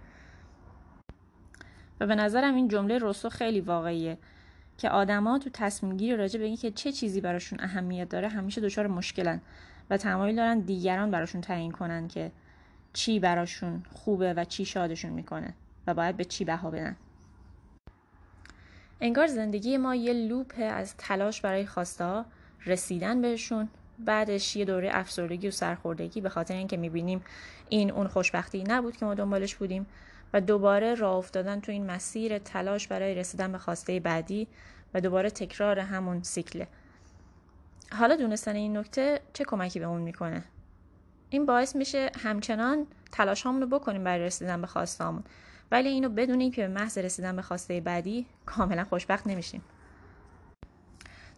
و 2.00 2.08
به 2.08 2.16
نظرم 2.16 2.56
این 2.56 2.68
جمله 2.68 2.98
روسو 2.98 3.30
خیلی 3.30 3.62
واقعیه 3.62 4.18
که 4.78 4.90
آدما 4.90 5.40
تو 5.40 5.50
تصمیم 5.54 5.98
گیری 5.98 6.16
راجع 6.16 6.40
به 6.40 6.46
اینکه 6.46 6.72
چه 6.72 6.92
چیزی 6.92 7.22
براشون 7.22 7.60
اهمیت 7.60 8.10
داره 8.10 8.28
همیشه 8.28 8.62
دچار 8.62 8.88
مشکلن 8.88 9.42
و 9.90 9.98
تمایل 9.98 10.36
دارن 10.36 10.60
دیگران 10.60 11.12
براشون 11.12 11.42
تعیین 11.42 11.72
کنن 11.72 12.08
که 12.08 12.32
چی 12.94 13.20
براشون 13.20 13.84
خوبه 13.94 14.34
و 14.34 14.46
چی 14.46 14.66
شادشون 14.66 15.12
می‌کنه 15.12 15.54
و 15.88 15.94
باید 15.94 16.18
به 16.18 16.26
چی 16.26 16.46
بها 16.46 16.72
بدن. 16.72 16.96
انگار 19.02 19.28
زندگی 19.28 19.78
ما 19.78 19.96
یه 19.96 20.14
لوپ 20.14 20.54
از 20.58 20.98
تلاش 20.98 21.42
برای 21.42 21.66
خواسته 21.66 22.24
رسیدن 22.66 23.22
بهشون. 23.22 23.70
بعدش 24.00 24.56
یه 24.56 24.66
دوره 24.66 24.90
افسردگی 24.94 25.48
و 25.48 25.52
سرخوردگی 25.52 26.22
به 26.22 26.30
خاطر 26.30 26.54
اینکه 26.54 26.78
می‌بینیم 26.78 27.22
این 27.70 27.92
اون 27.92 28.08
خوشبختی 28.08 28.64
نبود 28.64 28.98
که 28.98 29.06
ما 29.06 29.14
دنبالش 29.14 29.56
بودیم 29.56 29.86
و 30.34 30.42
دوباره 30.42 30.96
راه 30.96 31.16
افتادن 31.16 31.60
تو 31.60 31.72
این 31.72 31.86
مسیر 31.86 32.38
تلاش 32.38 32.88
برای 32.88 33.16
رسیدن 33.16 33.52
به 33.52 33.58
خواسته 33.58 34.00
بعدی 34.00 34.48
و 34.94 35.02
دوباره 35.02 35.30
تکرار 35.30 35.80
همون 35.80 36.24
سیکله. 36.24 36.68
حالا 37.92 38.16
دونستن 38.16 38.56
این 38.56 38.78
نکته 38.78 39.22
چه 39.34 39.44
کمکی 39.44 39.80
بهمون 39.80 40.02
می‌کنه؟ 40.02 40.44
این 41.30 41.46
باعث 41.46 41.76
میشه 41.76 42.12
همچنان 42.24 42.88
تلاش 43.12 43.46
رو 43.46 43.68
بکنیم 43.68 44.04
برای 44.04 44.26
رسیدن 44.26 44.62
به 44.62 44.68
خواستامون 44.68 45.24
ولی 45.72 45.90
اینو 45.90 46.10
بدونیم 46.10 46.52
که 46.52 46.62
به 46.62 46.74
محض 46.74 46.98
رسیدن 46.98 47.36
به 47.36 47.42
خواسته 47.42 47.82
بعدی 47.82 48.26
کاملا 48.46 48.84
خوشبخت 48.84 49.28
نمیشیم. 49.28 49.62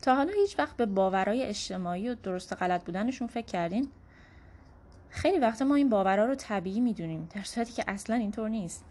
تا 0.01 0.15
حالا 0.15 0.31
هیچ 0.33 0.59
وقت 0.59 0.77
به 0.77 0.85
باورهای 0.85 1.43
اجتماعی 1.43 2.09
و 2.09 2.15
درست 2.15 2.53
غلط 2.53 2.85
بودنشون 2.85 3.27
فکر 3.27 3.45
کردین؟ 3.45 3.87
خیلی 5.09 5.39
وقتا 5.39 5.65
ما 5.65 5.75
این 5.75 5.89
باورها 5.89 6.25
رو 6.25 6.35
طبیعی 6.35 6.79
می‌دونیم 6.79 7.29
در 7.35 7.43
صورتی 7.43 7.73
که 7.73 7.83
اصلا 7.87 8.15
اینطور 8.15 8.49
نیست. 8.49 8.85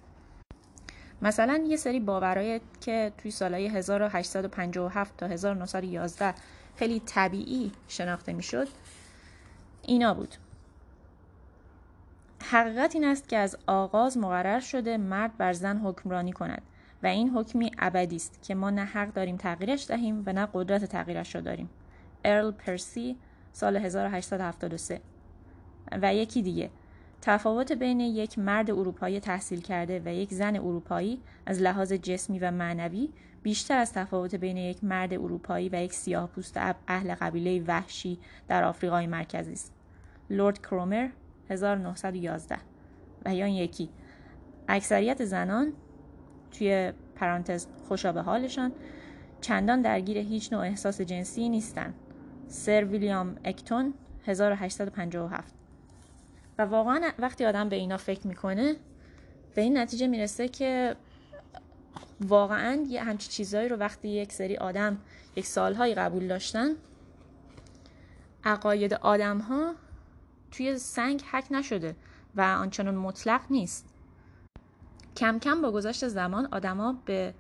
مثلا 1.23 1.65
یه 1.67 1.77
سری 1.77 2.01
باورهای 2.01 2.61
که 2.81 3.13
توی 3.19 3.31
سالهای 3.31 3.69
1857 3.69 5.17
تا 5.17 5.27
1911 5.27 6.35
خیلی 6.77 7.01
طبیعی 7.01 7.73
شناخته 7.89 8.33
می‌شد 8.33 8.69
اینا 9.83 10.15
بود. 10.15 10.35
حقیقت 12.43 12.95
این 12.95 13.05
است 13.05 13.29
که 13.29 13.37
از 13.37 13.57
آغاز 13.67 14.19
مقرر 14.19 14.61
شده 14.61 14.97
مرد 14.97 15.37
بر 15.37 15.53
زن 15.53 15.79
حکمرانی 15.79 16.33
کند. 16.33 16.63
و 17.03 17.07
این 17.07 17.31
حکمی 17.31 17.71
ابدی 17.79 18.17
است 18.17 18.43
که 18.43 18.55
ما 18.55 18.71
نه 18.71 18.85
حق 18.85 19.13
داریم 19.13 19.37
تغییرش 19.37 19.87
دهیم 19.87 20.23
و 20.27 20.33
نه 20.33 20.49
قدرت 20.53 20.85
تغییرش 20.85 21.35
را 21.35 21.41
داریم. 21.41 21.71
ارل 22.25 22.51
پرسی 22.51 23.17
سال 23.53 23.77
1873 23.77 25.01
و 26.03 26.15
یکی 26.15 26.43
دیگه 26.43 26.71
تفاوت 27.23 27.73
بین 27.73 28.01
یک 28.01 28.39
مرد 28.39 28.71
اروپایی 28.71 29.21
تحصیل 29.21 29.61
کرده 29.61 30.03
و 30.05 30.09
یک 30.09 30.35
زن 30.35 30.57
اروپایی 30.57 31.21
از 31.47 31.61
لحاظ 31.63 31.93
جسمی 31.93 32.39
و 32.39 32.51
معنوی 32.51 33.09
بیشتر 33.43 33.79
از 33.79 33.93
تفاوت 33.93 34.35
بین 34.35 34.57
یک 34.57 34.85
مرد 34.85 35.15
اروپایی 35.15 35.69
و 35.69 35.83
یک 35.83 35.93
سیاه 35.93 36.29
پوست 36.29 36.61
اهل 36.89 37.15
قبیله 37.15 37.65
وحشی 37.67 38.19
در 38.49 38.65
آفریقای 38.65 39.07
مرکزی 39.07 39.53
است. 39.53 39.73
لورد 40.31 40.59
کرومر 40.59 41.09
1911 41.51 42.57
و 43.25 43.35
یا 43.35 43.49
یکی 43.49 43.89
اکثریت 44.69 45.25
زنان 45.25 45.73
توی 46.51 46.93
پرانتز 47.17 47.67
خوشا 47.89 48.13
به 48.13 48.23
حالشان 48.23 48.73
چندان 49.41 49.83
درگیر 49.83 50.19
هیچ 50.19 50.53
نوع 50.53 50.63
احساس 50.63 51.01
جنسی 51.01 51.49
نیستن. 51.49 51.95
سر 52.49 52.85
ویلیام 52.85 53.37
اکتون 53.45 53.95
1857 54.27 55.55
و 56.59 56.63
واقعا 56.63 57.11
وقتی 57.19 57.45
آدم 57.45 57.69
به 57.69 57.77
اینا 57.77 57.97
فکر 57.97 58.27
می‌کنه 58.27 58.77
به 59.55 59.63
این 59.63 59.79
نتیجه 59.79 60.07
می‌رسه 60.07 60.49
که 60.49 60.97
واقعا 62.21 62.85
یه 62.89 63.03
همچی 63.03 63.29
چیزهایی 63.29 63.69
رو 63.69 63.77
وقتی 63.77 64.09
یک 64.09 64.33
سری 64.33 64.57
آدم 64.57 64.99
یک 65.37 65.47
سالهایی 65.47 65.95
قبول 65.95 66.29
داشتن 66.29 66.69
عقاید 68.45 68.95
آدم 68.95 69.39
ها 69.39 69.75
توی 70.51 70.79
سنگ 70.79 71.23
حک 71.33 71.45
نشده 71.51 71.97
و 72.37 72.41
آنچنان 72.41 72.95
مطلق 72.95 73.41
نیست. 73.51 73.87
کم 75.19 75.39
کم 75.39 75.63
با 75.63 75.71
گذشت 75.71 76.09
زمان 76.09 76.49
آدما 76.53 76.99
به 77.05 77.35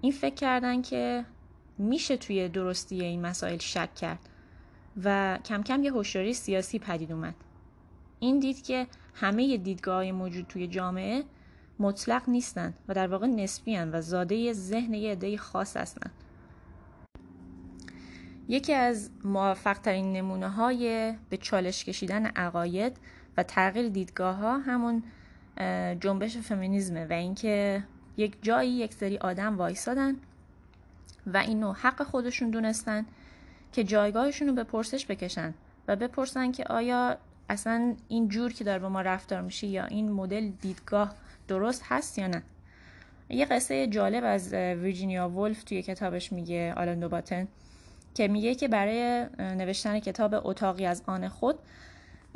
این 0.00 0.12
فکر 0.12 0.34
کردن 0.34 0.82
که 0.82 1.24
میشه 1.78 2.16
توی 2.16 2.48
درستی 2.48 3.04
این 3.04 3.26
مسائل 3.26 3.58
شک 3.58 3.94
کرد 3.94 4.28
و 5.04 5.38
کم 5.44 5.62
کم 5.62 5.82
یه 5.82 5.92
هوشیاری 5.92 6.34
سیاسی 6.34 6.78
پدید 6.78 7.12
اومد. 7.12 7.34
این 8.20 8.38
دید 8.38 8.62
که 8.62 8.86
همه 9.14 9.56
دیدگاه 9.56 9.96
های 9.96 10.12
موجود 10.12 10.46
توی 10.46 10.66
جامعه 10.66 11.24
مطلق 11.78 12.28
نیستن 12.28 12.74
و 12.88 12.94
در 12.94 13.06
واقع 13.06 13.26
نسبی 13.26 13.76
و 13.76 14.00
زاده 14.00 14.52
ذهن 14.52 14.94
یه 14.94 15.12
عده 15.12 15.36
خاص 15.36 15.76
هستن. 15.76 16.10
یکی 18.48 18.72
از 18.72 19.10
موفق 19.24 19.78
ترین 19.78 20.12
نمونه 20.12 20.48
های 20.48 21.14
به 21.30 21.36
چالش 21.36 21.84
کشیدن 21.84 22.26
عقاید 22.26 22.96
و 23.36 23.42
تغییر 23.42 23.88
دیدگاه 23.88 24.36
ها 24.36 24.58
همون 24.58 25.02
جنبش 26.00 26.36
فمینیزمه 26.36 27.06
و 27.06 27.12
اینکه 27.12 27.82
یک 28.16 28.36
جایی 28.42 28.70
یک 28.70 28.94
سری 28.94 29.18
آدم 29.18 29.56
وایسادن 29.56 30.16
و 31.26 31.36
اینو 31.36 31.72
حق 31.72 32.02
خودشون 32.02 32.50
دونستن 32.50 33.06
که 33.72 33.84
جایگاهشون 33.84 34.48
رو 34.48 34.54
به 34.54 34.64
پرسش 34.64 35.06
بکشن 35.06 35.54
و 35.88 35.96
بپرسن 35.96 36.52
که 36.52 36.64
آیا 36.64 37.16
اصلا 37.48 37.94
این 38.08 38.28
جور 38.28 38.52
که 38.52 38.64
داره 38.64 38.78
با 38.78 38.88
ما 38.88 39.00
رفتار 39.00 39.40
میشه 39.40 39.66
یا 39.66 39.84
این 39.84 40.12
مدل 40.12 40.48
دیدگاه 40.48 41.14
درست 41.48 41.82
هست 41.88 42.18
یا 42.18 42.26
نه. 42.26 42.42
یه 43.28 43.44
قصه 43.44 43.86
جالب 43.86 44.24
از 44.24 44.54
ویرجینیا 44.54 45.28
ولف 45.28 45.64
توی 45.64 45.82
کتابش 45.82 46.32
میگه 46.32 46.74
آلندو 46.76 47.08
باتن 47.08 47.48
که 48.14 48.28
میگه 48.28 48.54
که 48.54 48.68
برای 48.68 49.26
نوشتن 49.38 49.98
کتاب 49.98 50.46
اتاقی 50.46 50.86
از 50.86 51.02
آن 51.06 51.28
خود 51.28 51.58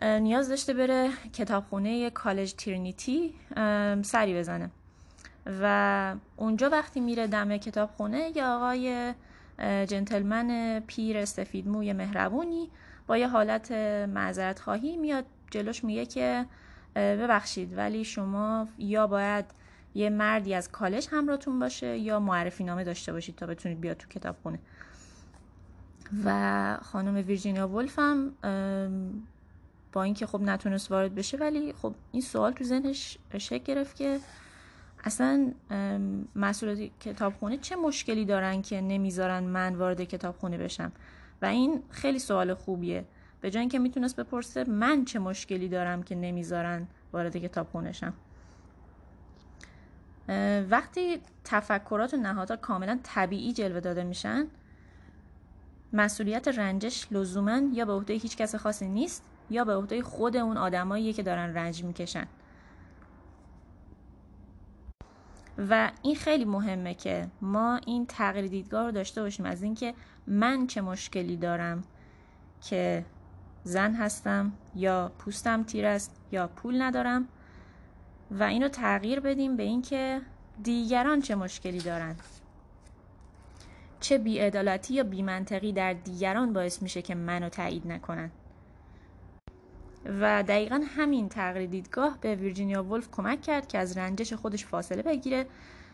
نیاز 0.02 0.48
داشته 0.48 0.74
بره 0.74 1.10
کتابخونه 1.32 2.10
کالج 2.10 2.52
ترینیتی 2.52 3.34
سری 4.02 4.38
بزنه. 4.38 4.70
و 5.62 6.14
اونجا 6.36 6.68
وقتی 6.70 7.00
میره 7.00 7.26
دم 7.26 7.56
کتابخونه 7.56 8.32
یه 8.36 8.44
آقای 8.44 9.14
جنتلمن 9.60 10.80
پیر 10.86 11.24
سفید 11.24 11.68
موی 11.68 11.92
مهربونی 11.92 12.70
با 13.06 13.16
یه 13.16 13.28
حالت 13.28 13.72
معذرت 14.08 14.60
خواهی 14.60 14.96
میاد 14.96 15.24
جلوش 15.50 15.84
میگه 15.84 16.06
که 16.06 16.46
ببخشید 16.94 17.78
ولی 17.78 18.04
شما 18.04 18.68
یا 18.78 19.06
باید 19.06 19.44
یه 19.94 20.10
مردی 20.10 20.54
از 20.54 20.72
کالج 20.72 21.08
همراهتون 21.10 21.58
باشه 21.58 21.98
یا 21.98 22.20
معرفی 22.20 22.64
نامه 22.64 22.84
داشته 22.84 23.12
باشید 23.12 23.36
تا 23.36 23.46
بتونید 23.46 23.80
بیاد 23.80 23.96
تو 23.96 24.08
کتابخونه. 24.08 24.58
و 26.24 26.78
خانم 26.82 27.14
ویرجینیا 27.14 27.68
ولف 27.68 27.98
هم 27.98 28.32
با 29.96 30.02
اینکه 30.02 30.26
خب 30.26 30.40
نتونست 30.40 30.90
وارد 30.90 31.14
بشه 31.14 31.36
ولی 31.36 31.72
خب 31.72 31.94
این 32.12 32.22
سوال 32.22 32.52
تو 32.52 32.64
ذهنش 32.64 33.18
شکل 33.38 33.64
گرفت 33.64 33.96
که 33.96 34.20
اصلا 35.04 35.52
مسئولات 36.34 36.78
کتابخونه 37.00 37.58
چه 37.58 37.76
مشکلی 37.76 38.24
دارن 38.24 38.62
که 38.62 38.80
نمی‌ذارن 38.80 39.44
من 39.44 39.74
وارد 39.74 40.02
کتابخونه 40.02 40.58
بشم؟ 40.58 40.92
و 41.42 41.46
این 41.46 41.82
خیلی 41.90 42.18
سوال 42.18 42.54
خوبیه. 42.54 43.04
به 43.40 43.50
جای 43.50 43.60
اینکه 43.60 43.78
می‌تونست 43.78 44.16
بپرسه 44.16 44.64
من 44.64 45.04
چه 45.04 45.18
مشکلی 45.18 45.68
دارم 45.68 46.02
که 46.02 46.14
نمی‌ذارن 46.14 46.86
وارد 47.12 47.36
کتابخونه 47.36 47.92
شم. 47.92 48.14
وقتی 50.70 51.20
تفکرات 51.44 52.14
و 52.14 52.16
نهادها 52.16 52.56
کاملا 52.56 52.98
طبیعی 53.02 53.52
جلوه 53.52 53.80
داده 53.80 54.04
میشن 54.04 54.46
مسئولیت 55.92 56.48
رنجش 56.48 57.06
لزوما 57.10 57.60
یا 57.72 57.84
به 57.84 57.92
عهده 57.92 58.14
هیچ 58.14 58.36
کس 58.36 58.54
خاصی 58.54 58.88
نیست 58.88 59.22
یا 59.50 59.64
به 59.64 59.74
عهده 59.74 60.02
خود 60.02 60.36
اون 60.36 60.56
آدمایی 60.56 61.12
که 61.12 61.22
دارن 61.22 61.54
رنج 61.54 61.84
می‌کشن. 61.84 62.26
و 65.58 65.90
این 66.02 66.14
خیلی 66.14 66.44
مهمه 66.44 66.94
که 66.94 67.28
ما 67.40 67.80
این 67.86 68.06
تغییر 68.06 68.46
دیدگاه 68.46 68.84
رو 68.84 68.90
داشته 68.90 69.22
باشیم. 69.22 69.46
از 69.46 69.62
اینکه 69.62 69.94
من 70.26 70.66
چه 70.66 70.80
مشکلی 70.80 71.36
دارم 71.36 71.84
که 72.60 73.04
زن 73.64 73.94
هستم 73.94 74.52
یا 74.74 75.12
پوستم 75.18 75.62
تیر 75.62 75.86
است 75.86 76.20
یا 76.32 76.48
پول 76.48 76.82
ندارم 76.82 77.28
و 78.30 78.42
اینو 78.42 78.68
تغییر 78.68 79.20
بدیم 79.20 79.56
به 79.56 79.62
اینکه 79.62 80.20
دیگران 80.62 81.20
چه 81.20 81.34
مشکلی 81.34 81.80
دارن. 81.80 82.16
چه 84.00 84.18
بیعدالتی 84.18 84.94
یا 84.94 85.02
بیمنطقی 85.02 85.72
در 85.72 85.92
دیگران 85.92 86.52
باعث 86.52 86.82
میشه 86.82 87.02
که 87.02 87.14
منو 87.14 87.48
تایید 87.48 87.86
نکنن. 87.86 88.30
و 90.20 90.42
دقیقا 90.42 90.82
همین 90.96 91.28
تغییر 91.28 91.70
دیدگاه 91.70 92.18
به 92.20 92.34
ویرجینیا 92.34 92.84
ولف 92.84 93.10
کمک 93.10 93.42
کرد 93.42 93.68
که 93.68 93.78
از 93.78 93.96
رنجش 93.96 94.32
خودش 94.32 94.66
فاصله 94.66 95.02
بگیره 95.02 95.46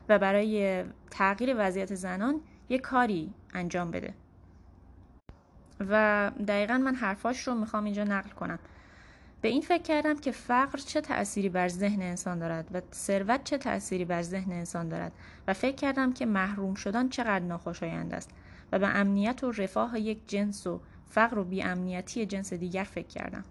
و 0.08 0.18
برای 0.18 0.84
تغییر 1.10 1.54
وضعیت 1.58 1.94
زنان 1.94 2.40
یه 2.68 2.78
کاری 2.78 3.34
انجام 3.54 3.90
بده. 3.90 4.14
و 5.80 6.30
دقیقا 6.48 6.78
من 6.78 6.94
حرفاش 6.94 7.48
رو 7.48 7.54
می‌خوام 7.54 7.84
اینجا 7.84 8.04
نقل 8.04 8.30
کنم. 8.30 8.58
به 9.40 9.48
این 9.48 9.62
فکر 9.62 9.82
کردم 9.82 10.16
که 10.16 10.30
فقر 10.30 10.78
چه 10.78 11.00
تأثیری 11.00 11.48
بر 11.48 11.68
ذهن 11.68 12.02
انسان 12.02 12.38
دارد 12.38 12.68
و 12.72 12.80
ثروت 12.92 13.44
چه 13.44 13.58
تأثیری 13.58 14.04
بر 14.04 14.22
ذهن 14.22 14.52
انسان 14.52 14.88
دارد 14.88 15.12
و 15.48 15.52
فکر 15.52 15.76
کردم 15.76 16.12
که 16.12 16.26
محروم 16.26 16.74
شدن 16.74 17.08
چقدر 17.08 17.44
ناخوشایند 17.44 18.14
است 18.14 18.30
و 18.72 18.78
به 18.78 18.88
امنیت 18.88 19.44
و 19.44 19.50
رفاه 19.50 20.00
یک 20.00 20.18
جنس 20.26 20.66
و 20.66 20.80
فقر 21.08 21.38
و 21.38 21.44
بیامنیتی 21.44 22.26
جنس 22.26 22.52
دیگر 22.52 22.84
فکر 22.84 23.06
کردم. 23.06 23.44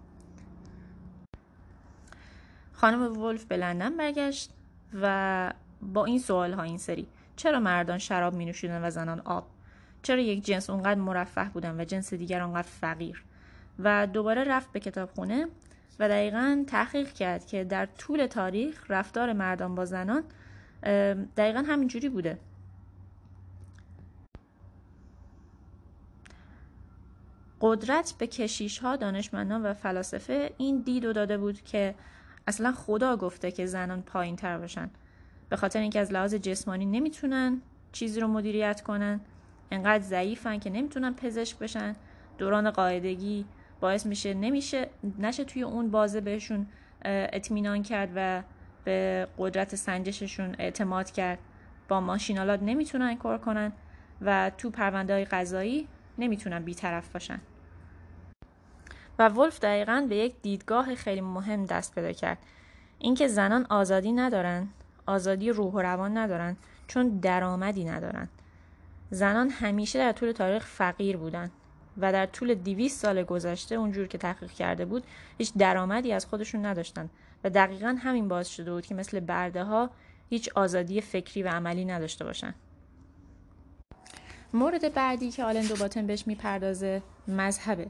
خانم 2.82 3.18
ولف 3.22 3.44
به 3.44 3.56
لندن 3.56 3.96
برگشت 3.96 4.50
و 5.02 5.52
با 5.82 6.04
این 6.04 6.18
سوال 6.18 6.52
ها 6.52 6.62
این 6.62 6.78
سری. 6.78 7.06
چرا 7.36 7.60
مردان 7.60 7.98
شراب 7.98 8.34
می 8.34 8.44
نوشیدن 8.44 8.84
و 8.84 8.90
زنان 8.90 9.20
آب؟ 9.20 9.46
چرا 10.02 10.20
یک 10.20 10.44
جنس 10.44 10.70
اونقدر 10.70 11.00
مرفه 11.00 11.44
بودن 11.44 11.80
و 11.80 11.84
جنس 11.84 12.14
دیگر 12.14 12.40
اونقدر 12.40 12.68
فقیر؟ 12.68 13.24
و 13.78 14.06
دوباره 14.06 14.44
رفت 14.44 14.72
به 14.72 14.80
کتابخونه 14.80 15.46
و 15.98 16.08
دقیقا 16.08 16.64
تحقیق 16.66 17.12
کرد 17.12 17.46
که 17.46 17.64
در 17.64 17.86
طول 17.86 18.26
تاریخ 18.26 18.84
رفتار 18.88 19.32
مردان 19.32 19.74
با 19.74 19.84
زنان 19.84 20.24
دقیقا 21.36 21.64
همینجوری 21.68 22.08
بوده. 22.08 22.38
قدرت 27.60 28.14
به 28.18 28.26
کشیش 28.26 28.78
ها 28.78 28.96
دانشمندان 28.96 29.62
و 29.62 29.74
فلاسفه 29.74 30.52
این 30.58 30.80
دید 30.80 31.04
و 31.04 31.12
داده 31.12 31.38
بود 31.38 31.60
که 31.60 31.94
اصلا 32.46 32.72
خدا 32.72 33.16
گفته 33.16 33.50
که 33.50 33.66
زنان 33.66 34.02
پایین 34.02 34.36
تر 34.36 34.58
باشن. 34.58 34.90
به 35.48 35.56
خاطر 35.56 35.80
اینکه 35.80 36.00
از 36.00 36.12
لحاظ 36.12 36.34
جسمانی 36.34 36.86
نمی‌تونن 36.86 37.62
چیزی 37.92 38.20
رو 38.20 38.28
مدیریت 38.28 38.80
کنن. 38.80 39.20
انقدر 39.70 40.04
ضعیفن 40.04 40.58
که 40.58 40.70
نمی‌تونن 40.70 41.14
پزشک 41.14 41.58
بشن. 41.58 41.96
دوران 42.38 42.70
قاعدگی 42.70 43.44
باعث 43.80 44.06
میشه 44.06 44.34
نمیشه 44.34 44.88
نشه 45.18 45.44
توی 45.44 45.62
اون 45.62 45.90
بازه 45.90 46.20
بهشون 46.20 46.66
اطمینان 47.04 47.82
کرد 47.82 48.10
و 48.16 48.42
به 48.84 49.28
قدرت 49.38 49.74
سنجششون 49.74 50.56
اعتماد 50.58 51.10
کرد. 51.10 51.38
با 51.88 52.00
ماشینالات 52.00 52.62
نمی‌تونن 52.62 53.16
کار 53.16 53.38
کنن 53.38 53.72
و 54.20 54.50
تو 54.58 54.70
پرونده 54.70 55.12
های 55.12 55.24
قضایی 55.24 55.88
نمی‌تونن 56.18 56.64
بیطرف 56.64 57.12
باشن. 57.12 57.40
و 59.18 59.28
ولف 59.28 59.60
دقیقا 59.60 60.06
به 60.08 60.16
یک 60.16 60.34
دیدگاه 60.42 60.94
خیلی 60.94 61.20
مهم 61.20 61.66
دست 61.66 61.94
پیدا 61.94 62.12
کرد. 62.12 62.38
اینکه 62.98 63.28
زنان 63.28 63.66
آزادی 63.70 64.12
ندارن 64.12 64.68
آزادی 65.06 65.50
روح 65.50 65.72
و 65.72 65.78
روان 65.78 66.16
ندارن 66.16 66.56
چون 66.86 67.08
درآمدی 67.08 67.84
ندارن. 67.84 68.28
زنان 69.10 69.50
همیشه 69.50 69.98
در 69.98 70.12
طول 70.12 70.32
تاریخ 70.32 70.66
فقیر 70.66 71.16
بودن 71.16 71.50
و 71.98 72.12
در 72.12 72.26
طول 72.26 72.54
200 72.54 73.00
سال 73.00 73.22
گذشته 73.22 73.74
اونجور 73.74 74.06
که 74.06 74.18
تحقیق 74.18 74.50
کرده 74.50 74.84
بود 74.84 75.04
هیچ 75.38 75.52
درآمدی 75.58 76.12
از 76.12 76.26
خودشون 76.26 76.66
نداشتن. 76.66 77.10
و 77.44 77.50
دقیقا 77.50 77.96
همین 78.02 78.28
باعث 78.28 78.48
شده 78.48 78.72
بود 78.72 78.86
که 78.86 78.94
مثل 78.94 79.20
برده 79.20 79.64
ها 79.64 79.90
هیچ 80.30 80.50
آزادی 80.54 81.00
فکری 81.00 81.42
و 81.42 81.48
عملی 81.48 81.84
نداشته 81.84 82.24
باشن. 82.24 82.54
مورد 84.52 84.94
بعدی 84.94 85.30
که 85.30 85.44
آلن 85.44 85.66
دوباتن 85.66 86.06
بهش 86.06 86.26
می‌پردازه 86.26 87.02
مذهبه. 87.28 87.86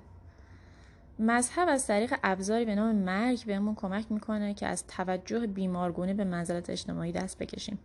مذهب 1.23 1.69
از 1.69 1.87
طریق 1.87 2.15
ابزاری 2.25 2.65
به 2.65 2.75
نام 2.75 2.97
مرگ 2.97 3.45
بهمون 3.47 3.75
کمک 3.75 4.13
می‌کنه 4.13 4.55
که 4.55 4.67
از 4.67 4.87
توجه 4.87 5.47
بیمارگونه 5.47 6.15
به 6.15 6.25
منزلت 6.25 6.71
اجتماعی 6.71 7.13
دست 7.13 7.39
بکشیم. 7.39 7.79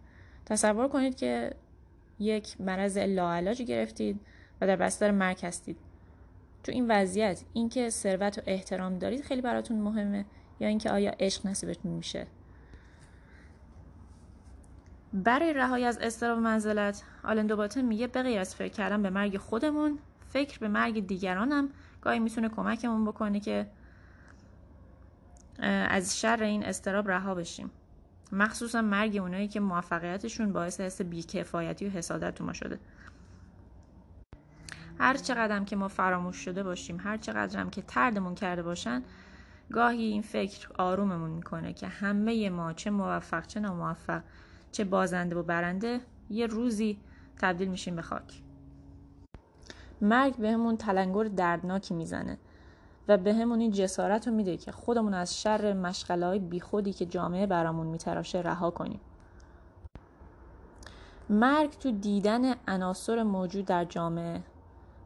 تصور 0.46 0.88
کنید 0.88 1.16
که 1.16 1.54
یک 2.20 2.62
مرض 2.62 2.98
لاعلاجی 2.98 3.66
گرفتید 3.66 4.20
و 4.62 4.68
در 4.68 4.76
بستر 4.76 5.12
مرگ 5.12 5.46
هستید. 5.46 5.78
تو 6.64 6.72
این 6.72 6.92
وضعیت 6.92 7.44
اینکه 7.54 7.90
ثروت 7.90 8.38
و 8.38 8.42
احترام 8.46 9.00
دارید 9.00 9.22
خیلی 9.22 9.42
براتون 9.42 9.80
مهمه 9.80 10.26
یا 10.60 10.68
اینکه 10.68 10.92
آیا 10.92 11.12
عشق 11.20 11.48
نصیبتون 11.48 11.92
میشه؟ 11.92 12.28
برای 15.14 15.54
رهایی 15.54 15.86
از 15.86 15.98
استراب 15.98 16.40
منزلت 16.40 17.04
آلن 17.24 17.48
دوباتن 17.48 17.82
میگه 17.82 18.08
به 18.08 18.40
از 18.40 18.56
فکر 18.56 18.74
کردن 18.74 19.02
به 19.02 19.10
مرگ 19.10 19.38
خودمون 19.38 20.00
فکر 20.28 20.60
به 20.60 20.68
مرگ 20.68 21.08
دیگرانم 21.08 21.70
گاهی 22.08 22.20
می‌تونه 22.20 22.50
کمکمون 22.50 23.06
بکنه 23.06 23.40
که 23.40 23.68
از 25.90 26.20
شر 26.20 26.44
این 26.44 26.66
استراب 26.66 27.12
رها 27.12 27.36
بشیم. 27.36 27.72
مخصوصا 28.32 28.82
مرگ 28.82 29.18
اونایی 29.18 29.48
که 29.48 29.60
موفقیتشون 29.60 30.54
باعث 30.54 30.80
حس 30.82 31.02
بیکفایتی 31.02 31.88
و 31.88 31.90
حسادت 31.90 32.36
تو 32.36 32.46
ما 32.46 32.54
شده. 32.54 32.80
هر 35.00 35.18
چقدر 35.18 35.64
که 35.64 35.76
ما 35.76 35.88
فراموش 35.88 36.36
شده 36.36 36.64
باشیم 36.64 37.00
هر 37.00 37.18
چقدر 37.18 37.60
هم 37.60 37.70
که 37.70 37.82
تردمون 37.82 38.36
کرده 38.36 38.64
باشن 38.64 39.04
گاهی 39.72 40.04
این 40.04 40.22
فکر 40.22 40.70
آروممون 40.78 41.30
می‌کنه 41.30 41.74
که 41.74 41.88
همه 41.88 42.50
ما 42.50 42.74
چه 42.74 42.90
موفق 42.90 43.48
چه 43.48 43.60
ناموفق 43.60 44.24
چه 44.72 44.84
بازنده 44.84 45.36
و 45.36 45.44
برنده 45.44 46.00
یه 46.30 46.48
روزی 46.48 47.00
تبدیل 47.38 47.68
میشیم 47.68 47.96
به 47.96 48.02
خاک. 48.02 48.47
مرگ 50.02 50.36
بهمون 50.36 50.78
تلنگر 50.78 51.24
دردناکی 51.24 51.94
می‌زنه 51.94 52.38
و 53.08 53.18
به 53.18 53.34
همون 53.34 53.60
این 53.60 53.72
جسارت 53.72 54.28
رو 54.28 54.34
میده 54.34 54.58
که 54.58 54.72
خودمون 54.72 55.14
از 55.14 55.42
شر 55.42 55.74
مشغله 55.74 56.26
های 56.26 56.40
بیخودی 56.40 56.94
که 56.94 57.06
جامعه 57.06 57.46
برامون 57.46 57.88
میتراشه 57.88 58.42
رها 58.42 58.72
کنیم. 58.72 59.00
مرگ 61.30 61.70
تو 61.70 61.92
دیدن 61.92 62.56
عناصر 62.68 63.24
موجود 63.24 63.66
در 63.66 63.86
جامعه 63.86 64.42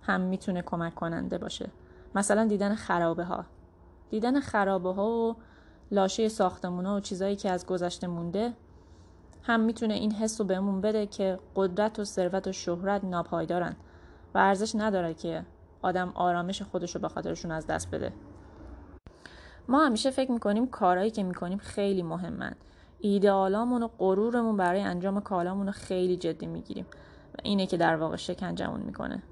هم 0.01 0.21
می‌تونه 0.21 0.61
کمک 0.61 0.95
کننده 0.95 1.37
باشه. 1.37 1.69
مثلا 2.15 2.45
دیدن 2.45 2.75
خرابه 2.75 3.23
ها 3.23 3.45
دیدن 4.09 4.39
خرابه 4.39 4.93
ها 4.93 5.09
و 5.09 5.35
لاشه 5.91 6.29
ساختمون 6.29 6.85
ها 6.85 6.95
و 6.95 6.99
چیزایی 6.99 7.35
که 7.35 7.49
از 7.49 7.65
گذشته 7.65 8.07
مونده 8.07 8.53
هم 9.43 9.59
می‌تونه 9.59 9.93
این 9.93 10.11
حس 10.11 10.41
رو 10.41 10.47
بهمون 10.47 10.81
بده 10.81 11.07
که 11.07 11.39
قدرت 11.55 11.99
و 11.99 12.03
ثروت 12.03 12.47
و 12.47 12.51
شهرت 12.51 13.03
ناپایدارن. 13.03 13.75
و 14.33 14.37
ارزش 14.37 14.75
نداره 14.75 15.13
که 15.13 15.45
آدم 15.81 16.11
آرامش 16.15 16.61
خودش 16.61 16.95
رو 16.95 17.01
به 17.01 17.07
خاطرشون 17.07 17.51
از 17.51 17.67
دست 17.67 17.91
بده. 17.91 18.13
ما 19.67 19.85
همیشه 19.85 20.11
فکر 20.11 20.31
می‌کنیم 20.31 20.67
کارهایی 20.67 21.11
که 21.11 21.23
می‌کنیم 21.23 21.57
خیلی 21.57 22.03
مهمن. 22.03 22.55
ایدئالامون 22.99 23.83
و 23.83 23.87
غرورمون 23.87 24.57
برای 24.57 24.81
انجام 24.81 25.21
کالامون 25.21 25.65
رو 25.65 25.71
خیلی 25.71 26.17
جدی 26.17 26.45
می‌گیریم 26.45 26.85
و 27.33 27.37
اینه 27.43 27.65
که 27.65 27.77
در 27.77 27.95
واقع 27.95 28.15
شکنجمون 28.15 28.79
می‌کنه. 28.79 29.23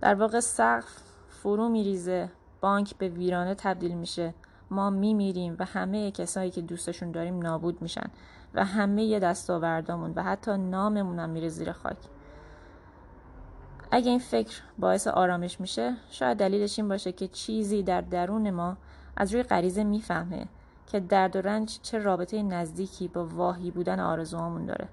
در 0.00 0.14
واقع 0.14 0.40
سقف 0.40 1.02
فرو 1.28 1.68
میریزه 1.68 2.30
بانک 2.60 2.96
به 2.98 3.08
ویرانه 3.08 3.54
تبدیل 3.54 3.94
میشه. 3.94 4.34
ما 4.70 4.90
میمیریم 4.90 5.56
و 5.58 5.64
همه 5.64 6.10
کسایی 6.10 6.50
که 6.50 6.60
دوستشون 6.60 7.10
داریم 7.10 7.38
نابود 7.38 7.82
میشن 7.82 8.10
و 8.54 8.64
همه 8.64 9.18
دستاوردامون 9.18 10.12
و 10.16 10.22
حتی 10.22 10.56
ناممون 10.56 11.18
هم 11.18 11.30
میره 11.30 11.48
زیر 11.48 11.72
خاک. 11.72 11.96
اگه 13.98 14.10
این 14.10 14.18
فکر 14.18 14.62
باعث 14.78 15.06
آرامش 15.06 15.60
میشه 15.60 15.94
شاید 16.10 16.38
دلیلش 16.38 16.78
این 16.78 16.88
باشه 16.88 17.12
که 17.12 17.28
چیزی 17.28 17.82
در 17.82 18.00
درون 18.00 18.50
ما 18.50 18.76
از 19.16 19.34
روی 19.34 19.42
غریزه 19.42 19.84
می‌فهمه 19.84 20.46
که 20.86 21.00
درد 21.00 21.36
و 21.36 21.40
رنج 21.40 21.78
چه 21.82 21.98
رابطه 21.98 22.42
نزدیکی 22.42 23.08
با 23.08 23.26
واهی 23.26 23.70
بودن 23.70 24.00
آرزوهامون 24.00 24.66
داره. 24.66 24.88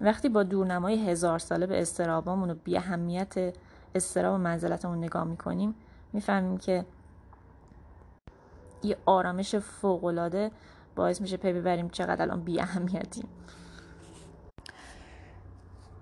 وقتی 0.00 0.28
با 0.28 0.42
دورنمای 0.42 1.10
هزار 1.10 1.38
ساله 1.38 1.66
به 1.66 1.82
استرابامون 1.82 2.50
و 2.50 2.54
بی 2.54 2.76
اهمیت 2.76 3.54
استراب 3.94 4.34
و 4.34 4.38
منزلتمون 4.38 4.98
نگاه 4.98 5.24
می‌کنیم 5.24 5.74
می‌فهمیم 6.12 6.58
که 6.58 6.84
یه 8.82 8.96
آرامش 9.06 9.54
فوقالعاده 9.54 10.50
باعث 10.96 11.20
میشه 11.20 11.36
پی 11.36 11.52
ببریم 11.52 11.88
چقدر 11.88 12.22
الان 12.22 12.40
بی 12.40 12.60
اهمیتیم 12.60 13.28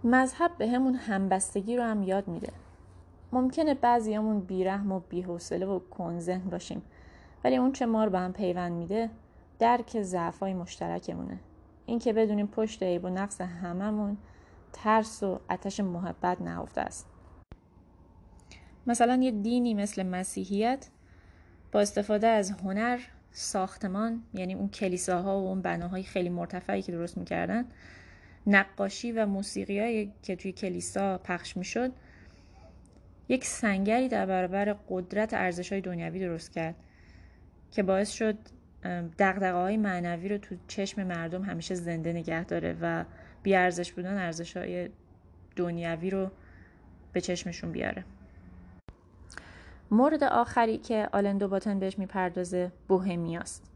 مذهب 0.06 0.50
به 0.58 0.68
همون 0.68 0.94
همبستگی 0.94 1.76
رو 1.76 1.82
هم 1.82 2.02
یاد 2.02 2.28
میده. 2.28 2.52
ممکنه 3.32 3.74
بعضیامون 3.74 4.40
بیرحم 4.40 4.92
و 4.92 5.00
بیحوصله 5.00 5.66
و 5.66 5.78
کنزن 5.78 6.38
باشیم 6.38 6.82
ولی 7.44 7.56
اون 7.56 7.72
چه 7.72 7.86
ما 7.86 8.04
رو 8.04 8.10
به 8.10 8.18
هم 8.18 8.32
پیوند 8.32 8.72
میده 8.72 9.10
درک 9.58 10.02
ضعفای 10.02 10.54
مشترکمونه. 10.54 11.40
این 11.86 11.98
که 11.98 12.12
بدونیم 12.12 12.46
پشت 12.46 12.82
عیب 12.82 13.04
و 13.04 13.08
نقص 13.08 13.40
هممون 13.40 14.16
ترس 14.72 15.22
و 15.22 15.40
آتش 15.50 15.80
محبت 15.80 16.40
نهفته 16.40 16.80
است. 16.80 17.06
مثلا 18.86 19.16
یه 19.22 19.30
دینی 19.30 19.74
مثل 19.74 20.02
مسیحیت 20.02 20.88
با 21.72 21.80
استفاده 21.80 22.26
از 22.26 22.50
هنر 22.50 23.00
ساختمان 23.30 24.22
یعنی 24.34 24.54
اون 24.54 24.68
کلیساها 24.68 25.40
و 25.40 25.46
اون 25.48 25.62
بناهای 25.62 26.02
خیلی 26.02 26.28
مرتفعی 26.28 26.82
که 26.82 26.92
درست 26.92 27.18
می‌کردن 27.18 27.64
نقاشی 28.46 29.12
و 29.12 29.26
موسیقی 29.26 30.12
که 30.22 30.36
توی 30.36 30.52
کلیسا 30.52 31.18
پخش 31.18 31.56
می‌شد 31.56 31.92
یک 33.28 33.44
سنگری 33.44 34.08
در 34.08 34.26
برابر 34.26 34.76
قدرت 34.88 35.34
ارزش 35.34 35.72
های 35.72 35.80
دنیوی 35.80 36.20
درست 36.20 36.52
کرد 36.52 36.74
که 37.70 37.82
باعث 37.82 38.10
شد 38.10 38.38
دقدقه 39.18 39.52
های 39.52 39.76
معنوی 39.76 40.28
رو 40.28 40.38
تو 40.38 40.56
چشم 40.68 41.04
مردم 41.04 41.42
همیشه 41.42 41.74
زنده 41.74 42.12
نگه 42.12 42.44
داره 42.44 42.76
و 42.80 43.04
بیارزش 43.42 43.92
بودن 43.92 44.18
ارزش 44.18 44.56
های 44.56 44.88
دنیوی 45.56 46.10
رو 46.10 46.30
به 47.12 47.20
چشمشون 47.20 47.72
بیاره. 47.72 48.04
مورد 49.90 50.24
آخری 50.24 50.78
که 50.78 51.08
آلندو 51.12 51.48
باتن 51.48 51.78
بهش 51.78 51.98
می‌پردازه 51.98 52.72
بوهمیاست. 52.88 53.75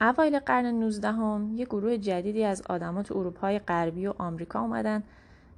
اوایل 0.00 0.38
قرن 0.38 0.66
19 0.66 1.12
هم 1.12 1.52
یه 1.54 1.64
گروه 1.64 1.98
جدیدی 1.98 2.44
از 2.44 2.62
آدما 2.62 3.00
اروپای 3.00 3.58
غربی 3.58 4.06
و 4.06 4.14
آمریکا 4.18 4.60
اومدن 4.60 5.02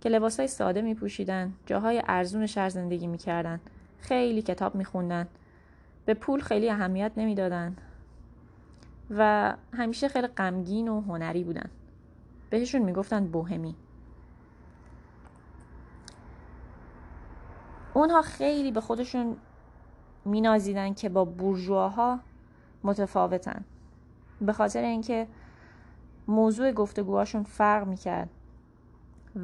که 0.00 0.08
لباسای 0.08 0.46
ساده 0.46 0.82
می 0.82 0.94
پوشیدن، 0.94 1.52
جاهای 1.66 2.02
ارزون 2.06 2.46
شهر 2.46 2.68
زندگی 2.68 3.06
می‌کردن، 3.06 3.60
خیلی 3.98 4.42
کتاب 4.42 4.74
میخوندن، 4.74 5.28
به 6.06 6.14
پول 6.14 6.40
خیلی 6.40 6.70
اهمیت 6.70 7.12
نمی‌دادن 7.16 7.76
و 9.10 9.54
همیشه 9.72 10.08
خیلی 10.08 10.26
غمگین 10.26 10.88
و 10.88 11.00
هنری 11.00 11.44
بودن. 11.44 11.70
بهشون 12.50 12.82
می‌گفتن 12.82 13.26
بوهمی. 13.26 13.74
اونها 17.94 18.22
خیلی 18.22 18.72
به 18.72 18.80
خودشون 18.80 19.36
مینازیدن 20.24 20.94
که 20.94 21.08
با 21.08 21.24
بورژواها 21.24 22.20
متفاوتن 22.84 23.64
به 24.42 24.52
خاطر 24.52 24.82
اینکه 24.82 25.26
موضوع 26.28 26.72
گفتگوهاشون 26.72 27.42
فرق 27.42 27.86
می‌کرد 27.86 28.28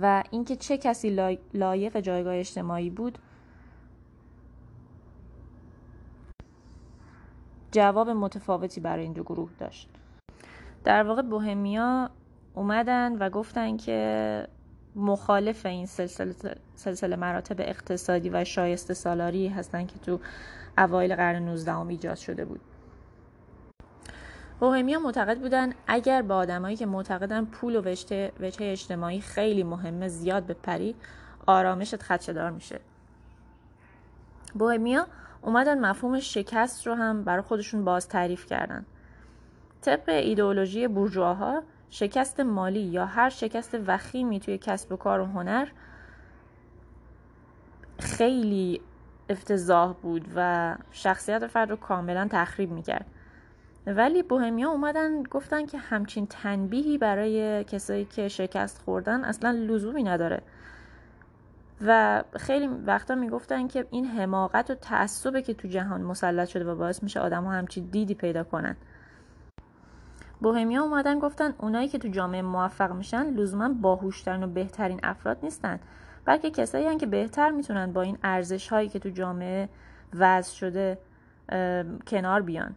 و 0.03 0.25
اینکه 0.31 0.57
چه 0.57 0.79
کسی 0.79 1.35
لایق 1.55 2.01
جایگاه 2.01 2.35
اجتماعی 2.35 2.91
بود 2.91 3.19
جواب 7.73 8.11
متفاوتی 8.11 8.81
برای 8.81 9.03
این 9.03 9.13
دو 9.13 9.23
گروه 9.23 9.51
داشت. 9.59 9.89
در 10.85 11.03
واقع 11.03 11.23
بوهمیا 11.23 12.11
اومدن 12.55 13.17
و 13.19 13.31
گفتن 13.31 13.77
که 13.77 14.49
مخالف 14.97 15.67
این 15.67 15.87
سلسله, 15.87 16.35
سلسله 16.75 17.17
مراتب 17.17 17.57
اقتصادی 17.59 18.31
و 18.31 18.45
شایسته 18.45 18.95
سالاری 18.95 19.49
هستن 19.49 19.87
که 19.87 19.99
تو 19.99 20.21
اوایل 20.79 21.17
قرن 21.17 21.45
19 21.45 21.87
ایجاد 21.87 22.17
شده 22.17 22.45
بود. 22.45 22.61
بوهمیا 24.61 24.99
معتقد 24.99 25.39
بودن 25.39 25.73
اگر 25.87 26.23
با 26.23 26.37
آدمایی 26.37 26.77
که 26.77 26.87
معتقدن 26.87 27.45
پول 27.45 27.77
و 27.77 27.83
وجه 28.41 28.71
اجتماعی 28.71 29.21
خیلی 29.21 29.63
مهمه 29.63 30.09
زیاد 30.09 30.47
بپری 30.47 30.95
آرامشت 31.47 32.03
خدشدار 32.03 32.51
میشه. 32.51 32.81
بوهمیا 34.55 35.07
اومدن 35.43 35.81
مفهوم 35.81 36.21
شکست 36.21 36.87
رو 36.87 36.95
هم 36.95 37.25
برای 37.25 37.43
خودشون 37.43 37.85
باز 37.85 38.09
تعریف 38.09 38.47
کردن. 38.47 38.87
طبق 39.81 40.09
ایدئولوژی 40.09 40.89
بورژواها 40.89 41.63
شکست 41.91 42.41
مالی 42.41 42.81
یا 42.81 43.07
هر 43.07 43.29
شکست 43.29 43.79
وخیمی 43.87 44.41
توی 44.41 44.59
کسب 44.59 44.93
و 44.93 44.97
کار 44.97 45.21
و 45.21 45.25
هنر 45.25 45.69
خیلی 47.99 48.81
افتضاح 49.29 49.93
بود 49.93 50.29
و 50.37 50.77
شخصیت 50.91 51.47
فرد 51.47 51.71
رو 51.71 51.77
کاملا 51.77 52.29
تخریب 52.31 52.71
می‌کرد. 52.71 53.07
ولی 53.97 54.23
بوهمیا 54.23 54.71
اومدن 54.71 55.23
گفتن 55.23 55.67
که 55.67 55.79
همچین 55.79 56.27
تنبیهی 56.27 56.99
برای 56.99 57.65
کسایی 57.65 58.05
که 58.05 58.29
شکست 58.29 58.83
خوردن 58.83 59.25
اصلا 59.25 59.51
لزومی 59.51 60.03
نداره. 60.03 60.43
و 61.87 62.23
خیلی 62.37 62.67
وقتا 62.67 63.15
می‌گفتن 63.15 63.69
که 63.69 63.87
این 63.91 64.05
حماقت 64.05 64.71
و 64.71 64.75
تعصبه 64.75 65.43
که 65.43 65.55
تو 65.55 65.69
جهان 65.69 66.03
مسلط 66.03 66.49
شده 66.49 66.65
و 66.65 66.75
باعث 66.75 67.03
میشه 67.03 67.21
آدم 67.21 67.45
ها 67.45 67.53
همچین 67.53 67.85
دیدی 67.85 68.15
پیدا 68.15 68.45
کنن. 68.45 68.77
بوهمیا 70.41 70.83
اومدن 70.83 71.19
گفتن 71.19 71.55
اونایی 71.59 71.89
که 71.89 71.99
تو 71.99 72.09
جامعه 72.09 72.43
موفق 72.43 72.93
میشن 72.93 73.31
لزوما 73.31 73.69
باهوشترین 73.69 74.43
و 74.43 74.47
بهترین 74.47 75.01
افراد 75.03 75.39
نیستن. 75.43 75.81
بلکه 76.25 76.51
کسایی 76.51 76.87
هن 76.87 76.99
که 76.99 77.07
بهتر 77.07 77.51
می‌تونن 77.51 77.93
با 77.93 78.03
این 78.03 78.19
ارزش 78.25 78.69
هایی 78.69 78.89
که 78.89 78.99
تو 78.99 79.09
جامعه 79.09 79.69
وضع 80.15 80.55
شده 80.55 80.99
کنار 82.07 82.43
بیان. 82.43 82.75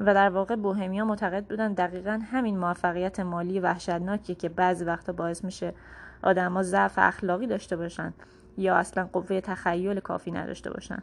و 0.00 0.14
در 0.14 0.28
واقع 0.28 0.56
بوهمیا 0.56 1.04
معتقد 1.04 1.44
بودن 1.44 1.72
دقیقا 1.72 2.20
همین 2.30 2.58
موفقیت 2.58 3.20
مالی 3.20 3.60
وحشتناکی 3.60 4.34
که 4.34 4.48
بعضی 4.48 4.84
وقتا 4.84 5.12
باعث 5.12 5.44
میشه 5.44 5.74
آدما 6.22 6.62
ضعف 6.62 6.94
اخلاقی 6.96 7.46
داشته 7.46 7.76
باشن 7.76 8.14
یا 8.58 8.76
اصلا 8.76 9.08
قوه 9.12 9.40
تخیل 9.40 10.00
کافی 10.00 10.30
نداشته 10.30 10.70
باشن. 10.70 11.02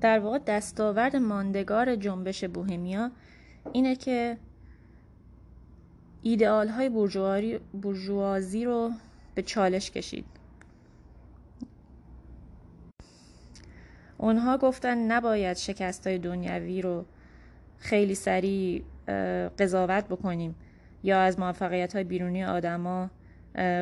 در 0.00 0.18
واقع 0.18 0.38
دستاورد 0.38 1.16
ماندگار 1.16 1.96
جنبش 1.96 2.44
بوهمیا 2.44 3.10
اینه 3.72 3.96
که 3.96 4.38
ایدئال 6.22 6.68
های 6.68 6.88
بورژوازی 7.72 8.64
رو 8.64 8.90
به 9.34 9.42
چالش 9.42 9.90
کشید. 9.90 10.26
اونها 14.18 14.58
گفتن 14.58 14.98
نباید 14.98 15.56
شکست 15.56 16.06
های 16.06 16.18
دنیوی 16.18 16.82
رو 16.82 17.04
خیلی 17.80 18.14
سریع 18.14 18.82
قضاوت 19.58 20.04
بکنیم. 20.04 20.54
یا 21.02 21.20
از 21.20 21.38
موفقیت 21.38 21.94
های 21.94 22.04
بیرونی 22.04 22.44
آدما 22.44 23.10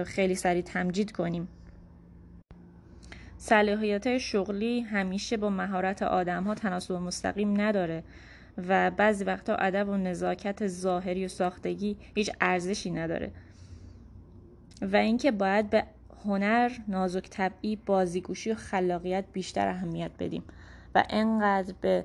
خیلی 0.04 0.34
سریع 0.34 0.62
تمجید 0.62 1.12
کنیم. 1.12 1.48
صلاحیت 3.36 4.18
شغلی 4.18 4.80
همیشه 4.80 5.36
با 5.36 5.50
مهارت 5.50 6.02
آدم 6.02 6.44
ها 6.44 6.54
تناسب 6.54 6.94
مستقیم 6.94 7.60
نداره 7.60 8.04
و 8.68 8.90
بعضی 8.90 9.24
وقتا 9.24 9.54
ادب 9.54 9.88
و 9.88 9.96
نزاکت 9.96 10.66
ظاهری 10.66 11.24
و 11.24 11.28
ساختگی 11.28 11.96
هیچ 12.14 12.30
ارزشی 12.40 12.90
نداره. 12.90 13.30
و 14.82 14.96
اینکه 14.96 15.30
باید 15.30 15.70
به 15.70 15.84
هنر 16.24 16.70
نازک 16.88 17.30
طبعی 17.30 17.76
بازیگوشی 17.76 18.52
و 18.52 18.54
خلاقیت 18.54 19.24
بیشتر 19.32 19.68
اهمیت 19.68 20.10
بدیم. 20.18 20.44
و 20.94 21.04
انقدر 21.10 21.74
به 21.80 22.04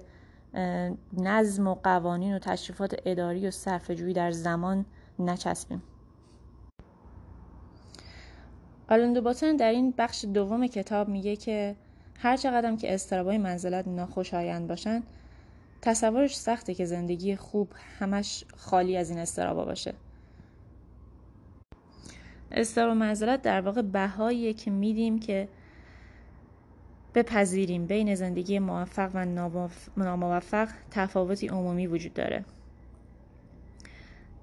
نظم 1.13 1.67
و 1.67 1.75
قوانین 1.75 2.35
و 2.35 2.39
تشریفات 2.39 2.95
اداری 3.05 3.47
و 3.47 3.51
صرفه‌جویی 3.51 4.13
در 4.13 4.31
زمان 4.31 4.85
نچسبیم. 5.19 5.83
آلندو 8.89 9.21
باتن 9.21 9.55
در 9.55 9.69
این 9.69 9.93
بخش 9.97 10.25
دوم 10.25 10.67
کتاب 10.67 11.09
میگه 11.09 11.35
که 11.35 11.75
هر 12.19 12.37
چقدر 12.37 12.75
که 12.75 12.93
استرابای 12.93 13.37
منزلت 13.37 13.87
ناخوشایند 13.87 14.67
باشن 14.67 15.03
تصورش 15.81 16.37
سخته 16.37 16.73
که 16.73 16.85
زندگی 16.85 17.35
خوب 17.35 17.69
همش 17.99 18.43
خالی 18.57 18.97
از 18.97 19.09
این 19.09 19.19
استرابا 19.19 19.65
باشه. 19.65 19.93
استراب 22.51 22.97
منزلت 22.97 23.41
در 23.41 23.61
واقع 23.61 23.81
بهاییه 23.81 24.53
که 24.53 24.71
میدیم 24.71 25.19
که 25.19 25.49
بپذیریم. 27.15 27.85
بین 27.85 28.15
زندگی 28.15 28.59
موفق 28.59 29.11
و 29.13 29.25
ناموفق 29.97 30.69
تفاوتی 30.91 31.47
عمومی 31.47 31.87
وجود 31.87 32.13
داره. 32.13 32.45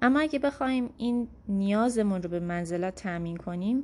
اما 0.01 0.19
اگه 0.19 0.39
بخوایم 0.39 0.89
این 0.97 1.27
نیازمون 1.47 2.23
رو 2.23 2.29
به 2.29 2.39
منزلت 2.39 2.95
تأمین 2.95 3.37
کنیم 3.37 3.83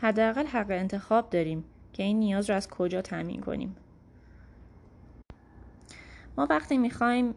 حداقل 0.00 0.46
حق 0.46 0.70
انتخاب 0.70 1.30
داریم 1.30 1.64
که 1.92 2.02
این 2.02 2.18
نیاز 2.18 2.50
رو 2.50 2.56
از 2.56 2.68
کجا 2.68 3.02
تأمین 3.02 3.40
کنیم. 3.40 3.76
ما 6.36 6.46
وقتی 6.50 6.78
می‌خوایم 6.78 7.34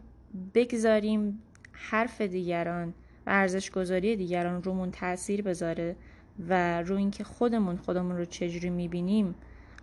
بگذاریم 0.54 1.42
حرف 1.72 2.20
دیگران 2.20 2.88
و 3.26 3.30
ارزش 3.30 3.70
گذاری 3.70 4.16
دیگران 4.16 4.62
رومون 4.62 4.90
تاثیر 4.90 5.42
بذاره 5.42 5.96
و 6.48 6.82
رو 6.82 6.96
اینکه 6.96 7.24
خودمون 7.24 7.76
خودمون 7.76 8.16
رو 8.16 8.24
چجوری 8.24 8.70
می‌بینیم 8.70 9.34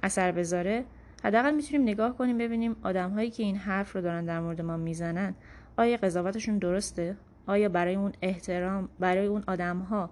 اثر 0.04 0.32
بذاره 0.32 0.86
حداقل 1.24 1.56
می‌تونیم 1.56 1.82
نگاه 1.82 2.18
کنیم 2.18 2.38
ببینیم 2.38 2.76
آدم 2.84 3.10
هایی 3.10 3.30
که 3.30 3.44
این 3.44 3.56
حرف 3.56 3.96
رو 3.96 4.02
دارن 4.02 4.26
در 4.26 4.40
مورد 4.40 4.62
ما 4.62 4.78
می‌زنن 4.78 5.36
آیا 5.78 5.98
قضاوتشون 5.98 6.58
درسته؟ 6.58 7.18
آیا 7.48 7.70
برای 7.70 7.96
اون 7.96 8.12
احترام 8.22 8.90
برای 9.00 9.26
اون 9.26 9.44
آدم 9.48 9.80
ها 9.80 10.10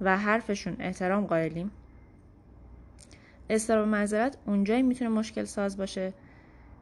و 0.00 0.18
حرفشون 0.18 0.76
احترام 0.78 1.26
قائلیم؟ 1.26 1.70
استراب 3.50 3.88
معذرت 3.88 4.36
اونجایی 4.46 4.82
می‌تونه 4.82 5.10
مشکل 5.10 5.44
ساز 5.44 5.76
باشه 5.76 6.12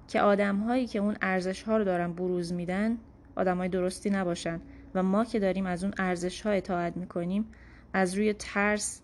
که 0.09 0.20
آدم 0.20 0.57
هایی 0.57 0.87
که 0.87 0.98
اون 0.98 1.16
ارزش 1.22 1.62
ها 1.62 1.76
رو 1.76 1.85
دارن 1.85 2.12
بروز 2.12 2.53
میدن 2.53 2.98
آدم 3.37 3.57
های 3.57 3.68
درستی 3.68 4.11
نباشن 4.11 4.61
و 4.94 5.03
ما 5.03 5.24
که 5.24 5.38
داریم 5.38 5.66
از 5.66 5.85
اون 5.85 5.94
ارزش 5.98 6.42
ها 6.42 6.50
اطاعت 6.50 6.96
می‌کنیم 6.96 7.46
از 7.92 8.14
روی 8.14 8.33
ترس 8.33 9.03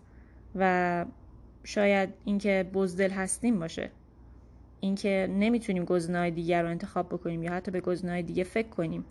و 0.55 1.05
شاید 1.67 2.09
اینکه 2.25 2.69
بزدل 2.73 3.09
هستیم 3.09 3.59
باشه. 3.59 3.89
اینکه 4.79 5.27
نمی‌تونیم 5.31 5.85
گزینه‌های 5.85 6.31
دیگر 6.31 6.61
رو 6.61 6.69
انتخاب 6.69 7.07
بکنیم 7.07 7.43
یا 7.43 7.53
حتی 7.53 7.71
به 7.71 7.81
گزینه‌های 7.81 8.23
دیگه 8.23 8.43
فکر 8.43 8.67
کنیم. 8.67 9.05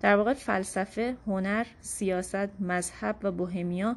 در 0.00 0.16
واقع 0.16 0.34
فلسفه، 0.34 1.16
هنر، 1.26 1.66
سیاست، 1.80 2.60
مذهب 2.60 3.16
و 3.22 3.32
بوهمیا 3.32 3.96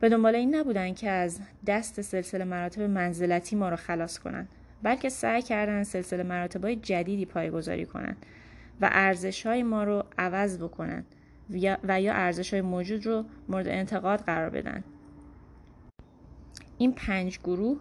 به 0.00 0.08
دنبال 0.08 0.34
این 0.34 0.54
نبودن 0.54 0.94
که 0.94 1.10
از 1.10 1.40
دست 1.66 2.00
سلسله 2.00 2.44
مراتب 2.44 2.82
منزلتی 2.82 3.56
ما 3.56 3.68
رو 3.68 3.76
خلاص 3.76 4.18
کنن 4.18 4.48
بلکه 4.82 5.08
سعی 5.08 5.42
کردن 5.42 5.82
سلسله 5.82 6.22
مراتب 6.22 6.64
های 6.64 6.76
جدیدی 6.76 7.26
پایگذاری 7.26 7.86
کنن 7.86 8.16
و 8.80 8.90
ارزش 8.92 9.46
های 9.46 9.62
ما 9.62 9.84
رو 9.84 10.04
عوض 10.18 10.58
بکنن 10.58 11.04
و 11.84 12.00
یا 12.00 12.12
ارزش 12.12 12.52
های 12.52 12.62
موجود 12.62 13.06
رو 13.06 13.24
مورد 13.48 13.68
انتقاد 13.68 14.20
قرار 14.20 14.50
بدن. 14.50 14.84
این 16.80 16.92
پنج 16.92 17.38
گروه 17.38 17.80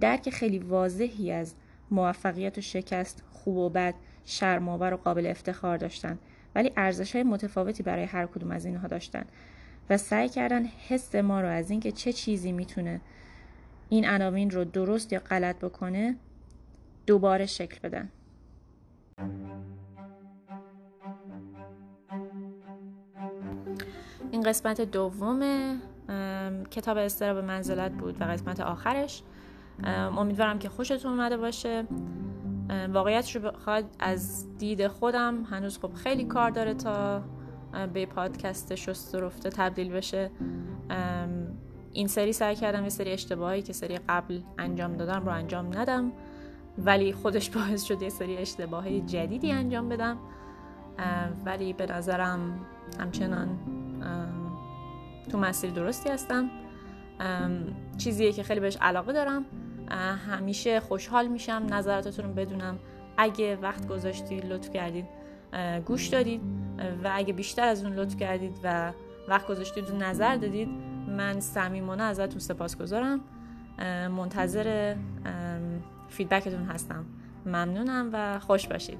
درک 0.00 0.30
خیلی 0.30 0.58
واضحی 0.58 1.32
از 1.32 1.54
موفقیت 1.90 2.58
و 2.58 2.60
شکست 2.60 3.22
خوب 3.30 3.56
و 3.56 3.68
بد 3.68 3.94
شرمآور 4.24 4.94
و 4.94 4.96
قابل 4.96 5.26
افتخار 5.26 5.76
داشتن. 5.76 6.18
ولی 6.54 6.72
ارزش 6.76 7.14
های 7.16 7.22
متفاوتی 7.22 7.82
برای 7.82 8.04
هر 8.04 8.26
کدوم 8.26 8.50
از 8.50 8.64
اینها 8.64 8.88
داشتن. 8.88 9.24
و 9.90 9.96
سعی 9.96 10.28
کردن 10.28 10.64
حس 10.64 11.14
ما 11.14 11.40
رو 11.40 11.48
از 11.48 11.70
اینکه 11.70 11.92
چه 11.92 12.12
چیزی 12.12 12.52
می‌تونه 12.52 13.00
این 13.88 14.08
عناوین 14.08 14.50
رو 14.50 14.64
درست 14.64 15.12
یا 15.12 15.18
غلط 15.18 15.56
بکنه 15.56 16.16
دوباره 17.06 17.46
شکل 17.46 17.78
بدن. 17.88 18.08
این 24.30 24.42
قسمت 24.42 24.80
دوم 24.80 25.42
کتاب 26.70 26.96
استراب 26.96 27.44
منزلت 27.44 27.92
بود 27.92 28.20
و 28.20 28.24
قسمت 28.24 28.60
آخرش. 28.60 29.22
امیدوارم 30.16 30.58
که 30.58 30.68
خوشتون 30.68 31.12
اومده 31.12 31.36
باشه. 31.36 31.84
واقعیت 32.92 33.36
رو 33.36 33.50
بخواد 33.50 33.84
از 33.98 34.46
دید 34.58 34.86
خودم 34.86 35.44
هنوز 35.44 35.78
خب 35.78 35.94
خیلی 35.94 36.24
کار 36.24 36.50
داره 36.50 36.74
تا 36.74 37.22
به 37.94 38.06
پادکست 38.06 38.74
شست 38.74 39.14
رفته 39.14 39.50
تبدیل 39.50 39.92
بشه. 39.92 40.30
این 41.92 42.06
سری 42.06 42.32
سعی 42.32 42.56
کردم 42.56 42.82
یه 42.82 42.88
سری 42.88 43.12
اشتباهی 43.12 43.62
که 43.62 43.72
سری 43.72 43.98
قبل 44.08 44.40
انجام 44.58 44.96
دادم 44.96 45.26
رو 45.26 45.32
انجام 45.32 45.78
ندم 45.78 46.12
ولی 46.78 47.12
خودش 47.12 47.50
باعث 47.50 47.84
شد 47.84 48.02
یه 48.02 48.08
سری 48.08 48.36
اشتباهی 48.36 49.00
جدیدی 49.00 49.52
انجام 49.52 49.88
بدم. 49.88 50.16
ولی 51.44 51.72
به 51.72 51.86
نظرم 51.86 52.60
همچنان 53.00 53.58
تو 55.30 55.38
مسیر 55.38 55.70
درستی 55.70 56.08
هستم. 56.08 56.50
چیزیه 57.98 58.32
که 58.32 58.42
خیلی 58.42 58.60
بهش 58.60 58.76
علاقه 58.80 59.12
دارم. 59.12 59.44
همیشه 60.30 60.80
خوشحال 60.80 61.26
میشم 61.26 61.66
نظراتتون 61.70 62.24
رو 62.24 62.32
بدونم. 62.32 62.78
اگه 63.16 63.56
وقت 63.56 63.88
گذاشتید 63.88 64.46
لطف 64.46 64.70
کردید 64.70 65.06
گوش 65.86 66.06
دادید. 66.06 66.40
و 67.04 67.10
اگه 67.12 67.32
بیشتر 67.32 67.68
از 67.68 67.84
اون 67.84 67.92
لطف 67.94 68.16
کردید 68.16 68.58
و 68.64 68.92
وقت 69.28 69.46
گذاشتید 69.46 69.90
و 69.90 69.96
نظر 69.96 70.36
دادید 70.36 70.68
من 71.08 71.40
صمیمانه 71.40 72.02
ازتون 72.02 72.38
سپاسگزارم. 72.38 73.20
منتظر 74.16 74.96
فیدبکتون 76.08 76.64
هستم. 76.64 77.04
ممنونم 77.46 78.10
و 78.12 78.38
خوش 78.38 78.68
باشید. 78.68 78.98